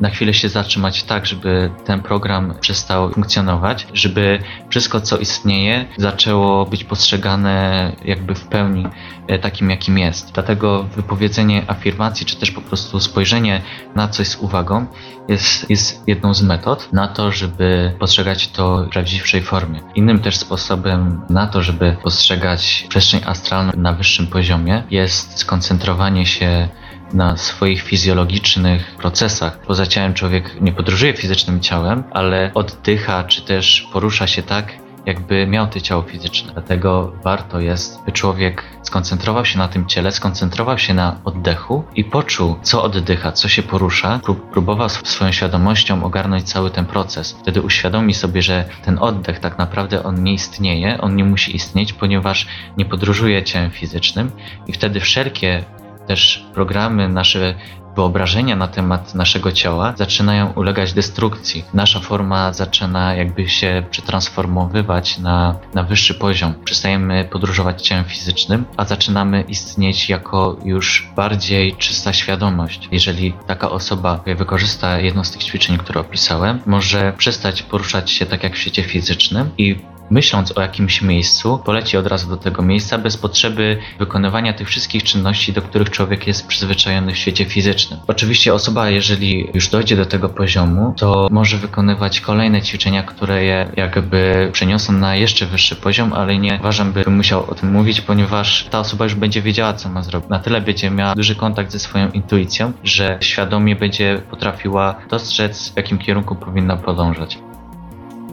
na 0.00 0.10
chwilę 0.10 0.34
się 0.34 0.48
zatrzymać 0.48 1.02
tak, 1.02 1.26
żeby 1.26 1.70
ten 1.84 2.02
program 2.02 2.54
przestał 2.60 3.10
funkcjonować, 3.10 3.86
żeby 3.94 4.38
wszystko, 4.68 5.00
co 5.00 5.18
istnieje, 5.18 5.84
zaczęło 5.96 6.66
być 6.66 6.84
postrzegane 6.84 7.92
jakby 8.04 8.34
w 8.34 8.46
pełni 8.46 8.86
e, 9.28 9.38
takim, 9.38 9.70
jakim 9.70 9.98
jest. 9.98 10.32
Dlatego 10.32 10.82
wypowiedzenie 10.82 11.64
afirmacji, 11.66 12.26
czy 12.26 12.36
też 12.36 12.50
po 12.50 12.60
prostu 12.60 13.00
spojrzenie 13.00 13.62
na 13.94 14.08
coś 14.08 14.28
z 14.28 14.36
uwagą 14.36 14.86
jest, 15.28 15.70
jest 15.70 16.08
jedną 16.08 16.34
z 16.34 16.42
metod 16.42 16.92
na 16.92 17.08
to, 17.08 17.32
żeby 17.32 17.92
postrzegać 17.98 18.48
to 18.48 18.84
w 18.84 18.88
prawdziwszej 18.88 19.42
formie. 19.42 19.80
Innym 19.94 20.18
też 20.18 20.36
sposobem 20.36 21.20
na 21.30 21.46
to, 21.46 21.62
żeby 21.62 21.96
postrzegać 22.02 22.86
przestrzeń 22.88 23.20
astralną 23.26 23.72
na 23.76 23.92
wyższym 23.92 24.26
poziomie 24.26 24.82
jest 24.90 25.38
skoncentrowanie 25.38 26.26
się 26.26 26.68
na 27.12 27.36
swoich 27.36 27.82
fizjologicznych 27.82 28.96
procesach. 28.96 29.58
Poza 29.58 29.86
ciałem 29.86 30.14
człowiek 30.14 30.60
nie 30.60 30.72
podróżuje 30.72 31.14
fizycznym 31.14 31.60
ciałem, 31.60 32.04
ale 32.10 32.50
oddycha 32.54 33.24
czy 33.24 33.42
też 33.42 33.88
porusza 33.92 34.26
się 34.26 34.42
tak, 34.42 34.72
jakby 35.06 35.46
miał 35.46 35.66
to 35.66 35.80
ciało 35.80 36.02
fizyczne. 36.02 36.52
Dlatego 36.52 37.12
warto 37.24 37.60
jest, 37.60 38.04
by 38.04 38.12
człowiek 38.12 38.64
skoncentrował 38.82 39.44
się 39.44 39.58
na 39.58 39.68
tym 39.68 39.86
ciele, 39.86 40.12
skoncentrował 40.12 40.78
się 40.78 40.94
na 40.94 41.20
oddechu 41.24 41.84
i 41.94 42.04
poczuł, 42.04 42.56
co 42.62 42.82
oddycha, 42.82 43.32
co 43.32 43.48
się 43.48 43.62
porusza, 43.62 44.20
prób, 44.22 44.50
próbował 44.50 44.88
swoją 44.88 45.32
świadomością 45.32 46.04
ogarnąć 46.04 46.44
cały 46.44 46.70
ten 46.70 46.86
proces. 46.86 47.36
Wtedy 47.42 47.62
uświadomi 47.62 48.14
sobie, 48.14 48.42
że 48.42 48.64
ten 48.84 48.98
oddech 48.98 49.40
tak 49.40 49.58
naprawdę 49.58 50.02
on 50.02 50.22
nie 50.22 50.32
istnieje, 50.32 51.00
on 51.00 51.16
nie 51.16 51.24
musi 51.24 51.56
istnieć, 51.56 51.92
ponieważ 51.92 52.46
nie 52.76 52.84
podróżuje 52.84 53.42
ciałem 53.42 53.70
fizycznym 53.70 54.30
i 54.66 54.72
wtedy 54.72 55.00
wszelkie 55.00 55.64
też 56.08 56.46
programy, 56.54 57.08
nasze 57.08 57.54
wyobrażenia 57.98 58.56
na 58.56 58.68
temat 58.68 59.14
naszego 59.14 59.52
ciała 59.52 59.94
zaczynają 59.96 60.52
ulegać 60.52 60.92
destrukcji. 60.92 61.64
Nasza 61.74 62.00
forma 62.00 62.52
zaczyna 62.52 63.14
jakby 63.14 63.48
się 63.48 63.82
przetransformowywać 63.90 65.18
na, 65.18 65.56
na 65.74 65.82
wyższy 65.82 66.14
poziom. 66.14 66.54
Przestajemy 66.64 67.28
podróżować 67.32 67.86
ciałem 67.86 68.04
fizycznym, 68.04 68.64
a 68.76 68.84
zaczynamy 68.84 69.44
istnieć 69.48 70.08
jako 70.08 70.56
już 70.64 71.08
bardziej 71.16 71.76
czysta 71.76 72.12
świadomość. 72.12 72.88
Jeżeli 72.92 73.32
taka 73.46 73.70
osoba 73.70 74.20
wykorzysta 74.36 75.00
jedno 75.00 75.24
z 75.24 75.30
tych 75.30 75.44
ćwiczeń, 75.44 75.78
które 75.78 76.00
opisałem, 76.00 76.60
może 76.66 77.12
przestać 77.18 77.62
poruszać 77.62 78.10
się 78.10 78.26
tak 78.26 78.42
jak 78.42 78.54
w 78.54 78.58
świecie 78.58 78.82
fizycznym 78.82 79.50
i 79.58 79.76
myśląc 80.10 80.58
o 80.58 80.60
jakimś 80.60 81.02
miejscu, 81.02 81.58
poleci 81.64 81.96
od 81.96 82.06
razu 82.06 82.28
do 82.28 82.36
tego 82.36 82.62
miejsca 82.62 82.98
bez 82.98 83.16
potrzeby 83.16 83.78
wykonywania 83.98 84.52
tych 84.52 84.68
wszystkich 84.68 85.02
czynności, 85.02 85.52
do 85.52 85.62
których 85.62 85.90
człowiek 85.90 86.26
jest 86.26 86.46
przyzwyczajony 86.46 87.12
w 87.12 87.18
świecie 87.18 87.44
fizycznym. 87.44 88.00
Oczywiście 88.06 88.54
osoba, 88.54 88.90
jeżeli 88.90 89.50
już 89.54 89.68
dojdzie 89.68 89.96
do 89.96 90.06
tego 90.06 90.28
poziomu, 90.28 90.94
to 90.96 91.28
może 91.30 91.56
wykonywać 91.56 92.20
kolejne 92.20 92.62
ćwiczenia, 92.62 93.02
które 93.02 93.44
je 93.44 93.72
jakby 93.76 94.50
przeniosą 94.52 94.92
na 94.92 95.16
jeszcze 95.16 95.46
wyższy 95.46 95.76
poziom, 95.76 96.12
ale 96.12 96.38
nie 96.38 96.58
uważam, 96.60 96.92
by 96.92 97.04
musiał 97.10 97.50
o 97.50 97.54
tym 97.54 97.72
mówić, 97.72 98.00
ponieważ 98.00 98.68
ta 98.70 98.80
osoba 98.80 99.04
już 99.04 99.14
będzie 99.14 99.42
wiedziała, 99.42 99.72
co 99.72 99.88
ma 99.88 100.02
zrobić. 100.02 100.30
Na 100.30 100.38
tyle 100.38 100.60
będzie 100.60 100.90
miała 100.90 101.14
duży 101.14 101.34
kontakt 101.34 101.72
ze 101.72 101.78
swoją 101.78 102.10
intuicją, 102.10 102.72
że 102.84 103.18
świadomie 103.20 103.76
będzie 103.76 104.22
potrafiła 104.30 104.94
dostrzec, 105.10 105.72
w 105.72 105.76
jakim 105.76 105.98
kierunku 105.98 106.34
powinna 106.34 106.76
podążać. 106.76 107.38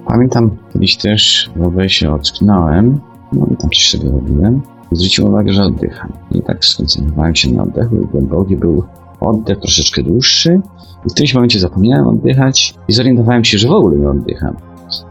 Pamiętam 0.06 0.52
kiedyś 0.74 0.98
też, 0.98 1.50
bo 1.56 1.88
się 1.88 2.14
ocknąłem, 2.14 3.00
no 3.34 3.48
i 3.54 3.58
tam 3.58 3.70
coś 3.70 3.90
sobie 3.90 4.12
robiłem. 4.12 4.62
Zwróciłem 4.92 5.32
uwagę, 5.32 5.54
że 5.54 5.64
oddycham. 5.64 6.14
I 6.32 6.42
tak 6.42 6.66
skoncentrowałem 6.66 7.36
się 7.36 7.52
na 7.52 7.64
oddechu 7.64 7.96
i 7.96 8.06
głęboki 8.06 8.58
był 8.58 8.84
oddech 9.20 9.60
troszeczkę 9.60 10.04
dłuższy. 10.04 10.62
I 11.06 11.10
w 11.10 11.14
którymś 11.14 11.34
momencie 11.34 11.60
zapomniałem 11.60 12.08
oddychać 12.08 12.74
i 12.88 12.94
zorientowałem 12.94 13.44
się, 13.44 13.58
że 13.58 13.68
w 13.68 13.72
ogóle 13.72 13.98
nie 13.98 14.10
oddycham. 14.10 14.56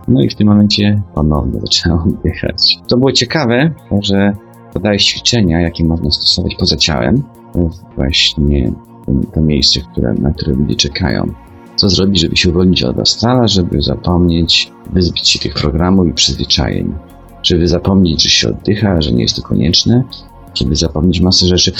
No 0.09 0.23
i 0.23 0.31
w 0.31 0.35
tym 0.35 0.47
momencie 0.47 1.03
ponownie 1.15 1.61
zaczynałem 1.61 2.03
oddychać. 2.09 2.79
To 2.89 2.97
było 2.97 3.13
ciekawe, 3.13 3.71
że 4.01 4.33
podałeś 4.73 5.05
ćwiczenia, 5.05 5.61
jakie 5.61 5.85
można 5.85 6.11
stosować 6.11 6.55
poza 6.59 6.77
ciałem. 6.77 7.23
Właśnie 7.97 8.73
to 9.33 9.41
miejsce, 9.41 9.81
które, 9.81 10.15
na 10.15 10.33
które 10.33 10.53
ludzie 10.53 10.75
czekają 10.75 11.35
co 11.77 11.91
zrobić, 11.91 12.21
żeby 12.21 12.37
się 12.37 12.51
uwolnić 12.51 12.83
od 12.83 12.99
astrala, 12.99 13.49
żeby 13.49 13.83
zapomnieć, 13.83 14.73
wyzbyć 14.93 15.29
się 15.29 15.39
tych 15.39 15.55
programów 15.55 16.09
i 16.09 16.13
przyzwyczajeń. 16.13 16.95
żeby 17.43 17.69
zapomnieć, 17.69 18.23
że 18.23 18.31
się 18.31 18.49
oddycha, 18.49 19.03
że 19.03 19.13
nie 19.13 19.23
jest 19.23 19.37
to 19.37 19.43
konieczne, 19.43 20.05
żeby 20.55 20.77
zapomnieć 20.77 21.21
masę 21.21 21.47
rzeczy. 21.47 21.73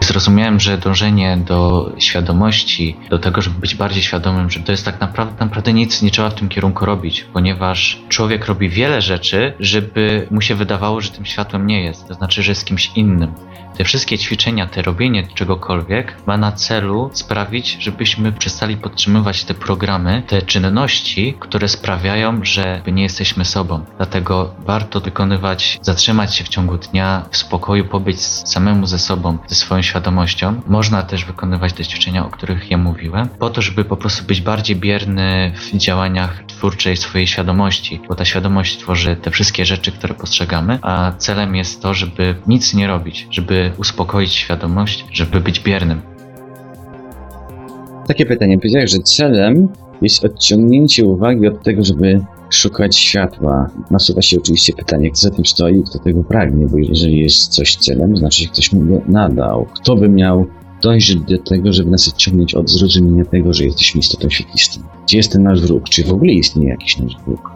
Zrozumiałem, 0.00 0.60
że 0.60 0.78
dążenie 0.78 1.36
do 1.36 1.92
świadomości, 1.98 2.96
do 3.10 3.18
tego, 3.18 3.42
żeby 3.42 3.60
być 3.60 3.74
bardziej 3.74 4.02
świadomym, 4.02 4.50
że 4.50 4.60
to 4.60 4.72
jest 4.72 4.84
tak 4.84 5.00
naprawdę, 5.00 5.44
naprawdę 5.44 5.72
nic 5.72 6.02
nie 6.02 6.10
trzeba 6.10 6.30
w 6.30 6.34
tym 6.34 6.48
kierunku 6.48 6.84
robić, 6.86 7.26
ponieważ 7.32 8.02
człowiek 8.08 8.46
robi 8.46 8.68
wiele 8.68 9.02
rzeczy, 9.02 9.54
żeby 9.60 10.26
mu 10.30 10.40
się 10.40 10.54
wydawało, 10.54 11.00
że 11.00 11.10
tym 11.10 11.26
światłem 11.26 11.66
nie 11.66 11.84
jest, 11.84 12.08
to 12.08 12.14
znaczy, 12.14 12.42
że 12.42 12.52
jest 12.52 12.64
kimś 12.64 12.90
innym. 12.96 13.32
Te 13.76 13.84
wszystkie 13.84 14.18
ćwiczenia, 14.18 14.66
te 14.66 14.82
robienie 14.82 15.26
czegokolwiek 15.34 16.16
ma 16.26 16.36
na 16.36 16.52
celu 16.52 17.10
sprawić, 17.12 17.76
żebyśmy 17.80 18.32
przestali 18.32 18.76
podtrzymywać 18.76 19.44
te 19.44 19.54
programy, 19.54 20.22
te 20.26 20.42
czynności, 20.42 21.36
które 21.40 21.68
sprawiają, 21.68 22.40
że 22.42 22.82
nie 22.86 23.02
jesteśmy 23.02 23.44
sobą. 23.44 23.84
Dlatego 23.96 24.54
warto 24.58 25.00
wykonywać, 25.00 25.78
zatrzymać 25.82 26.34
się 26.34 26.44
w 26.44 26.48
ciągu 26.48 26.78
dnia, 26.78 27.26
w 27.30 27.36
spokoju 27.36 27.84
pobyć 27.84 28.20
samemu 28.20 28.86
ze 28.86 28.98
sobą, 28.98 29.38
ze 29.46 29.54
swoją 29.54 29.82
świadomością. 29.86 30.60
Można 30.66 31.02
też 31.02 31.24
wykonywać 31.24 31.72
te 31.72 31.84
ćwiczenia, 31.84 32.26
o 32.26 32.30
których 32.30 32.70
ja 32.70 32.78
mówiłem, 32.78 33.28
po 33.28 33.50
to, 33.50 33.62
żeby 33.62 33.84
po 33.84 33.96
prostu 33.96 34.26
być 34.26 34.40
bardziej 34.40 34.76
bierny 34.76 35.52
w 35.54 35.76
działaniach 35.76 36.44
twórczej 36.46 36.96
swojej 36.96 37.26
świadomości, 37.26 38.00
bo 38.08 38.14
ta 38.14 38.24
świadomość 38.24 38.78
tworzy 38.78 39.16
te 39.16 39.30
wszystkie 39.30 39.64
rzeczy, 39.64 39.92
które 39.92 40.14
postrzegamy, 40.14 40.78
a 40.82 41.12
celem 41.18 41.56
jest 41.56 41.82
to, 41.82 41.94
żeby 41.94 42.34
nic 42.46 42.74
nie 42.74 42.86
robić, 42.86 43.26
żeby 43.30 43.72
uspokoić 43.78 44.32
świadomość, 44.32 45.04
żeby 45.12 45.40
być 45.40 45.60
biernym. 45.60 46.00
Takie 48.06 48.26
pytanie. 48.26 48.58
Powiedziałeś, 48.58 48.90
że 48.90 48.98
celem 48.98 49.68
jest 50.02 50.24
odciągnięcie 50.24 51.04
uwagi 51.04 51.48
od 51.48 51.62
tego, 51.62 51.84
żeby 51.84 52.20
szukać 52.50 52.96
światła. 52.96 53.70
Nasuwa 53.90 54.22
się 54.22 54.36
oczywiście 54.36 54.72
pytanie, 54.72 55.10
kto 55.10 55.20
za 55.20 55.30
tym 55.30 55.46
stoi, 55.46 55.82
kto 55.82 55.98
tego 55.98 56.24
pragnie, 56.24 56.66
bo 56.66 56.78
jeżeli 56.78 57.20
jest 57.20 57.48
coś 57.48 57.76
celem, 57.76 58.16
znaczy, 58.16 58.42
że 58.42 58.48
ktoś 58.48 58.72
mu 58.72 58.80
go 58.80 59.02
nadał. 59.08 59.66
Kto 59.74 59.96
by 59.96 60.08
miał 60.08 60.46
dojrzeć 60.82 61.16
do 61.16 61.38
tego, 61.38 61.72
żeby 61.72 61.90
nas 61.90 62.08
odciągnąć 62.08 62.54
od 62.54 62.70
zrozumienia 62.70 63.24
tego, 63.24 63.52
że 63.52 63.64
jesteśmy 63.64 64.00
istotą 64.00 64.30
świetlistą? 64.30 64.80
Gdzie 65.04 65.16
jest 65.16 65.32
ten 65.32 65.42
nasz 65.42 65.60
wróg? 65.60 65.88
Czy 65.88 66.04
w 66.04 66.12
ogóle 66.12 66.32
istnieje 66.32 66.70
jakiś 66.70 66.98
nasz 66.98 67.16
wróg? 67.26 67.50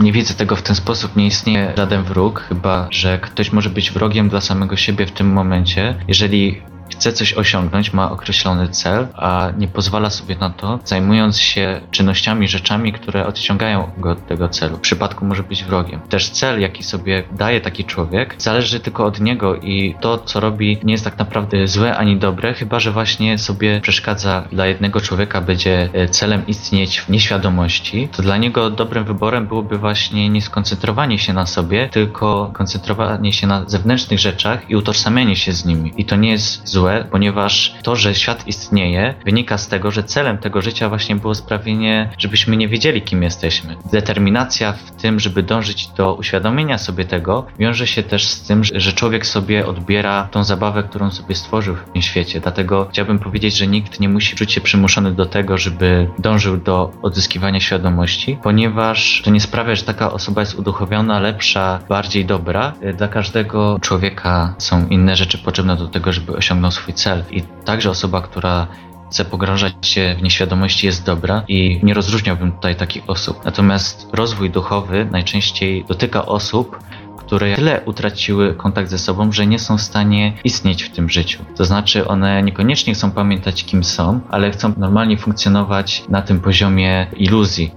Nie 0.00 0.12
widzę 0.12 0.34
tego 0.34 0.56
w 0.56 0.62
ten 0.62 0.76
sposób, 0.76 1.16
nie 1.16 1.26
istnieje 1.26 1.72
żaden 1.76 2.02
wróg, 2.02 2.40
chyba 2.40 2.88
że 2.90 3.18
ktoś 3.18 3.52
może 3.52 3.70
być 3.70 3.90
wrogiem 3.90 4.28
dla 4.28 4.40
samego 4.40 4.76
siebie 4.76 5.06
w 5.06 5.12
tym 5.12 5.26
momencie, 5.26 5.94
jeżeli 6.08 6.62
chce 7.02 7.12
coś 7.12 7.34
osiągnąć, 7.34 7.92
ma 7.92 8.10
określony 8.10 8.68
cel, 8.68 9.08
a 9.14 9.50
nie 9.58 9.68
pozwala 9.68 10.10
sobie 10.10 10.36
na 10.36 10.50
to, 10.50 10.78
zajmując 10.84 11.38
się 11.38 11.80
czynnościami, 11.90 12.48
rzeczami, 12.48 12.92
które 12.92 13.26
odciągają 13.26 13.90
go 13.98 14.10
od 14.10 14.26
tego 14.26 14.48
celu. 14.48 14.76
W 14.76 14.80
przypadku 14.80 15.24
może 15.24 15.42
być 15.42 15.64
wrogiem. 15.64 16.00
Też 16.00 16.30
cel, 16.30 16.60
jaki 16.60 16.82
sobie 16.82 17.24
daje 17.32 17.60
taki 17.60 17.84
człowiek, 17.84 18.34
zależy 18.38 18.80
tylko 18.80 19.04
od 19.04 19.20
niego 19.20 19.56
i 19.56 19.94
to, 20.00 20.18
co 20.18 20.40
robi, 20.40 20.78
nie 20.84 20.92
jest 20.92 21.04
tak 21.04 21.18
naprawdę 21.18 21.66
złe 21.66 21.96
ani 21.96 22.16
dobre, 22.16 22.54
chyba 22.54 22.80
że 22.80 22.90
właśnie 22.92 23.38
sobie 23.38 23.80
przeszkadza 23.80 24.44
dla 24.52 24.66
jednego 24.66 25.00
człowieka, 25.00 25.40
będzie 25.40 25.90
e, 25.92 26.08
celem 26.08 26.46
istnieć 26.46 27.00
w 27.00 27.08
nieświadomości, 27.08 28.08
to 28.16 28.22
dla 28.22 28.36
niego 28.36 28.70
dobrym 28.70 29.04
wyborem 29.04 29.46
byłoby 29.46 29.78
właśnie 29.78 30.28
nie 30.28 30.42
skoncentrowanie 30.42 31.18
się 31.18 31.32
na 31.32 31.46
sobie, 31.46 31.88
tylko 31.88 32.50
koncentrowanie 32.54 33.32
się 33.32 33.46
na 33.46 33.64
zewnętrznych 33.66 34.18
rzeczach 34.18 34.70
i 34.70 34.76
utożsamianie 34.76 35.36
się 35.36 35.52
z 35.52 35.64
nimi. 35.64 35.92
I 35.96 36.04
to 36.04 36.16
nie 36.16 36.30
jest 36.30 36.68
złe 36.68 36.91
ponieważ 37.10 37.74
to, 37.82 37.96
że 37.96 38.14
świat 38.14 38.46
istnieje, 38.46 39.14
wynika 39.24 39.58
z 39.58 39.68
tego, 39.68 39.90
że 39.90 40.02
celem 40.02 40.38
tego 40.38 40.62
życia 40.62 40.88
właśnie 40.88 41.16
było 41.16 41.34
sprawienie, 41.34 42.10
żebyśmy 42.18 42.56
nie 42.56 42.68
wiedzieli, 42.68 43.02
kim 43.02 43.22
jesteśmy. 43.22 43.76
Determinacja 43.92 44.72
w 44.72 44.90
tym, 44.90 45.20
żeby 45.20 45.42
dążyć 45.42 45.86
do 45.86 46.14
uświadomienia 46.14 46.78
sobie 46.78 47.04
tego, 47.04 47.46
wiąże 47.58 47.86
się 47.86 48.02
też 48.02 48.28
z 48.28 48.42
tym, 48.42 48.64
że 48.64 48.92
człowiek 48.92 49.26
sobie 49.26 49.66
odbiera 49.66 50.28
tą 50.30 50.44
zabawę, 50.44 50.82
którą 50.82 51.10
sobie 51.10 51.34
stworzył 51.34 51.74
w 51.74 51.92
tym 51.92 52.02
świecie. 52.02 52.40
Dlatego 52.40 52.88
chciałbym 52.90 53.18
powiedzieć, 53.18 53.56
że 53.56 53.66
nikt 53.66 54.00
nie 54.00 54.08
musi 54.08 54.36
czuć 54.36 54.52
się 54.52 54.60
przymuszony 54.60 55.12
do 55.12 55.26
tego, 55.26 55.58
żeby 55.58 56.08
dążył 56.18 56.56
do 56.56 56.90
odzyskiwania 57.02 57.60
świadomości, 57.60 58.38
ponieważ 58.42 59.22
to 59.24 59.30
nie 59.30 59.40
sprawia, 59.40 59.74
że 59.74 59.82
taka 59.82 60.12
osoba 60.12 60.40
jest 60.40 60.58
uduchowiona, 60.58 61.20
lepsza, 61.20 61.78
bardziej 61.88 62.24
dobra. 62.24 62.72
Dla 62.96 63.08
każdego 63.08 63.78
człowieka 63.80 64.54
są 64.58 64.88
inne 64.88 65.16
rzeczy 65.16 65.38
potrzebne 65.38 65.76
do 65.76 65.88
tego, 65.88 66.12
żeby 66.12 66.36
osiągnął 66.36 66.70
swój 66.70 66.81
cel. 66.92 67.24
I 67.30 67.42
także 67.42 67.90
osoba, 67.90 68.20
która 68.20 68.66
chce 69.10 69.24
pogrążać 69.24 69.74
się 69.82 70.14
w 70.18 70.22
nieświadomości 70.22 70.86
jest 70.86 71.06
dobra 71.06 71.44
i 71.48 71.80
nie 71.82 71.94
rozróżniałbym 71.94 72.52
tutaj 72.52 72.76
takich 72.76 73.10
osób. 73.10 73.44
Natomiast 73.44 74.08
rozwój 74.12 74.50
duchowy 74.50 75.08
najczęściej 75.10 75.84
dotyka 75.84 76.26
osób, 76.26 76.78
które 77.16 77.56
tyle 77.56 77.80
utraciły 77.84 78.54
kontakt 78.54 78.90
ze 78.90 78.98
sobą, 78.98 79.32
że 79.32 79.46
nie 79.46 79.58
są 79.58 79.78
w 79.78 79.80
stanie 79.82 80.32
istnieć 80.44 80.82
w 80.82 80.90
tym 80.90 81.10
życiu. 81.10 81.44
To 81.56 81.64
znaczy, 81.64 82.08
one 82.08 82.42
niekoniecznie 82.42 82.94
chcą 82.94 83.10
pamiętać, 83.10 83.64
kim 83.64 83.84
są, 83.84 84.20
ale 84.30 84.50
chcą 84.50 84.72
normalnie 84.76 85.16
funkcjonować 85.16 86.04
na 86.08 86.22
tym 86.22 86.40
poziomie 86.40 87.06
iluzji. 87.16 87.70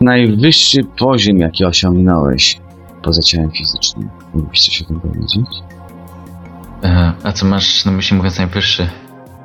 Najwyższy 0.00 0.84
poziom, 0.84 1.38
jaki 1.38 1.64
osiągnąłeś 1.64 2.58
poza 3.02 3.22
ciałem 3.22 3.50
fizycznym. 3.50 4.08
Mógłbyś 4.34 4.64
coś 4.64 4.82
o 4.82 4.84
tym 4.84 5.00
powiedzieć? 5.00 5.46
E, 6.84 7.12
a 7.22 7.32
co 7.32 7.46
masz 7.46 7.84
na 7.84 7.92
myśli 7.92 8.16
mówiąc 8.16 8.38
najwyższy? 8.38 8.88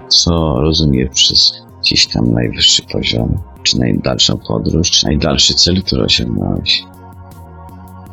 Co 0.07 0.55
rozumiesz 0.61 1.09
przez 1.13 1.63
gdzieś 1.81 2.07
tam 2.07 2.31
najwyższy 2.31 2.83
poziom? 2.83 3.41
Czy 3.63 3.79
najdalszą 3.79 4.37
podróż, 4.37 4.91
czy 4.91 5.05
najdalszy 5.05 5.53
cel, 5.53 5.83
który 5.83 6.03
osiągnąłeś? 6.03 6.83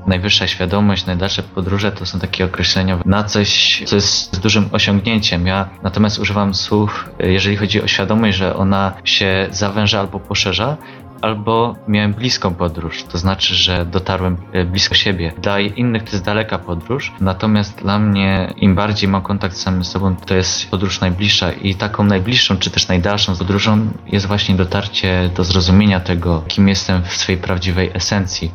Najwyższa 0.07 0.47
świadomość, 0.47 1.07
najdalsze 1.07 1.43
podróże 1.43 1.93
to 1.93 2.07
są 2.07 2.21
takie 2.21 2.45
określenia 2.45 2.99
na 3.05 3.25
coś, 3.25 3.83
co 3.87 3.95
jest 3.95 4.41
dużym 4.41 4.69
osiągnięciem. 4.73 5.47
Ja 5.47 5.69
natomiast 5.83 6.19
używam 6.19 6.55
słów, 6.55 7.11
jeżeli 7.19 7.57
chodzi 7.57 7.83
o 7.83 7.87
świadomość, 7.87 8.39
że 8.39 8.57
ona 8.57 8.93
się 9.05 9.49
zawęża 9.51 10.01
albo 10.01 10.21
poszerza, 10.21 10.77
albo 11.21 11.77
miałem 11.89 12.15
bliską 12.15 12.55
podróż, 12.55 13.05
to 13.05 13.19
znaczy, 13.19 13.55
że 13.55 13.87
dotarłem 13.87 14.37
e, 14.53 14.65
blisko 14.65 14.95
siebie. 14.95 15.33
Dla 15.43 15.61
innych 15.61 16.03
to 16.03 16.11
jest 16.13 16.25
daleka 16.25 16.59
podróż, 16.59 17.13
natomiast 17.21 17.79
dla 17.79 17.99
mnie 17.99 18.55
im 18.57 18.75
bardziej 18.75 19.09
mam 19.09 19.23
kontakt 19.23 19.57
z 19.57 19.63
samym 19.63 19.85
sobą, 19.85 20.17
to 20.17 20.35
jest 20.35 20.71
podróż 20.71 21.01
najbliższa 21.01 21.53
i 21.53 21.75
taką 21.75 22.05
najbliższą, 22.05 22.57
czy 22.57 22.71
też 22.71 22.89
najdalszą 22.89 23.37
podróżą 23.37 23.89
jest 24.13 24.27
właśnie 24.27 24.55
dotarcie 24.55 25.31
do 25.37 25.45
zrozumienia 25.45 26.01
tego, 26.01 26.43
kim 26.49 26.69
jestem 26.69 27.03
w 27.03 27.15
swojej 27.15 27.41
prawdziwej 27.41 27.91
esencji. 27.95 28.51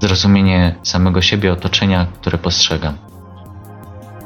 Zrozumienie 0.00 0.74
samego 0.82 1.22
siebie, 1.22 1.52
otoczenia, 1.52 2.06
które 2.20 2.38
postrzegam. 2.38 2.94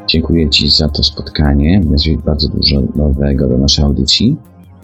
Dziękuję 0.07 0.51
Ci 0.51 0.71
za 0.71 0.89
to 0.89 1.03
spotkanie. 1.03 1.81
Jest 1.91 2.25
bardzo 2.25 2.49
dużo 2.49 2.81
nowego 2.95 3.49
do 3.49 3.59
naszej 3.59 3.85
audycji. 3.85 4.37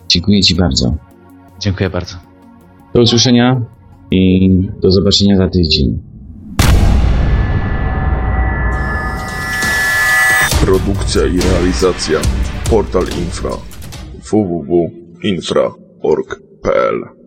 Dziękuję 0.08 0.42
Ci 0.42 0.54
bardzo. 0.54 0.94
Dziękuję 1.60 1.90
bardzo. 1.90 2.29
Do 2.94 3.00
usłyszenia 3.00 3.62
i 4.10 4.50
do 4.82 4.90
zobaczenia 4.90 5.36
za 5.36 5.48
tydzień. 5.48 6.02
Produkcja 10.64 11.26
i 11.26 11.40
realizacja 11.40 12.18
Portal 12.70 13.02
Infra 13.02 13.50
www.infra.org.pl 14.30 17.19